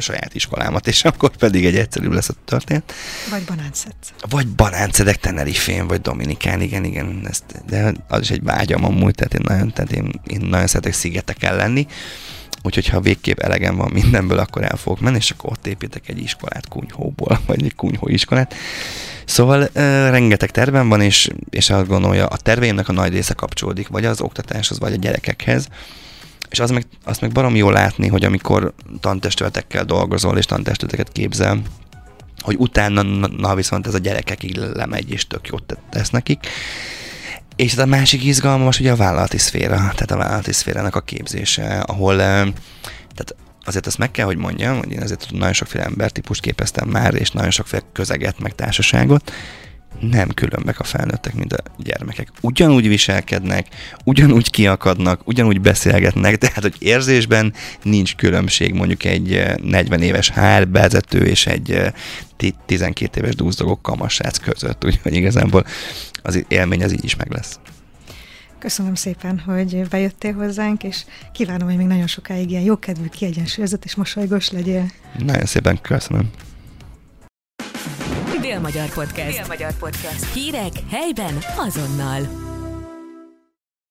saját 0.00 0.34
iskolámat, 0.34 0.86
és 0.86 1.04
akkor 1.04 1.36
pedig 1.36 1.64
egy 1.64 1.76
egyszerűbb 1.76 2.12
lesz 2.12 2.28
a 2.28 2.34
történet. 2.44 2.92
Vagy 3.30 3.42
banánszedsz. 3.42 4.12
Vagy 4.28 4.48
banánszedek 4.48 5.16
Tenerifén, 5.16 5.86
vagy 5.86 6.00
Dominikán, 6.00 6.60
igen, 6.60 6.84
igen, 6.84 7.26
ezt, 7.28 7.44
de 7.66 7.94
az 8.08 8.20
is 8.20 8.30
egy 8.30 8.42
vágyam 8.42 8.84
amúgy, 8.84 9.14
tehát 9.14 9.34
én 9.34 9.42
nagyon, 9.44 9.72
tehát 9.72 9.92
én, 9.92 10.20
én 10.26 10.40
nagyon 10.40 10.66
szeretek 10.66 10.92
szigeteken 10.92 11.56
lenni, 11.56 11.86
úgyhogy 12.62 12.88
ha 12.88 13.00
végképp 13.00 13.38
elegem 13.38 13.76
van 13.76 13.90
mindenből, 13.92 14.38
akkor 14.38 14.64
el 14.64 14.76
fogok 14.76 15.00
menni, 15.00 15.16
és 15.16 15.30
akkor 15.30 15.50
ott 15.50 15.66
építek 15.66 16.08
egy 16.08 16.18
iskolát 16.18 16.68
kunyhóból, 16.68 17.40
vagy 17.46 17.64
egy 17.64 17.74
kunyhó 17.74 18.08
iskolát. 18.08 18.54
Szóval 19.24 19.60
uh, 19.60 19.70
rengeteg 20.10 20.50
tervem 20.50 20.88
van, 20.88 21.00
és, 21.00 21.28
és 21.50 21.70
azt 21.70 21.86
gondolja, 21.86 22.26
a 22.26 22.36
terveimnek 22.36 22.88
a 22.88 22.92
nagy 22.92 23.12
része 23.12 23.34
kapcsolódik, 23.34 23.88
vagy 23.88 24.04
az 24.04 24.20
oktatáshoz, 24.20 24.78
vagy 24.78 24.92
a 24.92 24.96
gyerekekhez, 24.96 25.68
és 26.54 26.60
az 26.60 26.70
meg, 26.70 26.86
azt 27.04 27.20
meg 27.20 27.32
barom 27.32 27.56
jól 27.56 27.72
látni, 27.72 28.08
hogy 28.08 28.24
amikor 28.24 28.74
tantestületekkel 29.00 29.84
dolgozol, 29.84 30.38
és 30.38 30.44
tantestületeket 30.44 31.12
képzel, 31.12 31.62
hogy 32.40 32.56
utána, 32.58 33.02
na 33.36 33.54
viszont 33.54 33.86
ez 33.86 33.94
a 33.94 33.98
gyerekekig 33.98 34.56
lemegy, 34.56 35.10
és 35.10 35.26
tök 35.26 35.46
jót 35.46 35.78
tesz 35.90 36.10
nekik. 36.10 36.46
És 37.56 37.72
ez 37.72 37.78
a 37.78 37.86
másik 37.86 38.24
izgalmas 38.24 38.80
ugye 38.80 38.92
a 38.92 38.96
vállalati 38.96 39.38
szféra, 39.38 39.76
tehát 39.76 40.10
a 40.10 40.16
vállalati 40.16 40.52
szférának 40.52 40.96
a 40.96 41.00
képzése, 41.00 41.80
ahol 41.80 42.16
tehát 42.16 43.34
azért 43.64 43.86
azt 43.86 43.98
meg 43.98 44.10
kell, 44.10 44.26
hogy 44.26 44.36
mondjam, 44.36 44.78
hogy 44.78 44.92
én 44.92 45.02
azért 45.02 45.26
nagyon 45.30 45.52
sokféle 45.52 45.84
embertípust 45.84 46.40
képeztem 46.40 46.88
már, 46.88 47.14
és 47.14 47.30
nagyon 47.30 47.50
sokféle 47.50 47.82
közeget, 47.92 48.38
meg 48.38 48.54
társaságot, 48.54 49.32
nem 50.00 50.28
különbek 50.28 50.80
a 50.80 50.84
felnőttek, 50.84 51.34
mint 51.34 51.52
a 51.52 51.62
gyermekek. 51.78 52.28
Ugyanúgy 52.40 52.88
viselkednek, 52.88 53.66
ugyanúgy 54.04 54.50
kiakadnak, 54.50 55.20
ugyanúgy 55.24 55.60
beszélgetnek, 55.60 56.36
tehát 56.36 56.62
hogy 56.62 56.76
érzésben 56.78 57.52
nincs 57.82 58.16
különbség 58.16 58.74
mondjuk 58.74 59.04
egy 59.04 59.42
40 59.62 60.00
eh, 60.00 60.06
éves 60.06 60.28
hárbezető 60.28 61.26
és 61.26 61.46
egy 61.46 61.92
12 62.66 63.10
eh, 63.12 63.22
éves 63.22 63.34
dúzdogok 63.34 63.82
kamassác 63.82 64.38
között, 64.38 64.84
úgyhogy 64.84 65.14
igazából 65.14 65.64
az 66.22 66.44
élmény 66.48 66.84
az 66.84 66.92
így 66.92 67.04
is 67.04 67.16
meg 67.16 67.32
lesz. 67.32 67.58
Köszönöm 68.58 68.94
szépen, 68.94 69.38
hogy 69.38 69.88
bejöttél 69.88 70.32
hozzánk, 70.32 70.82
és 70.82 71.04
kívánom, 71.32 71.68
hogy 71.68 71.76
még 71.76 71.86
nagyon 71.86 72.06
sokáig 72.06 72.50
ilyen 72.50 72.62
jókedvű, 72.62 73.06
kiegyensúlyozott 73.08 73.84
és 73.84 73.94
mosolygós 73.94 74.50
legyél. 74.50 74.90
Nagyon 75.18 75.44
szépen 75.44 75.80
köszönöm. 75.80 76.30
Dél-Magyar 78.54 78.88
Podcast. 78.88 79.36
Dél-Magyar 79.36 79.72
Podcast. 79.78 80.32
Hírek 80.32 80.72
helyben 80.90 81.38
azonnal. 81.56 82.43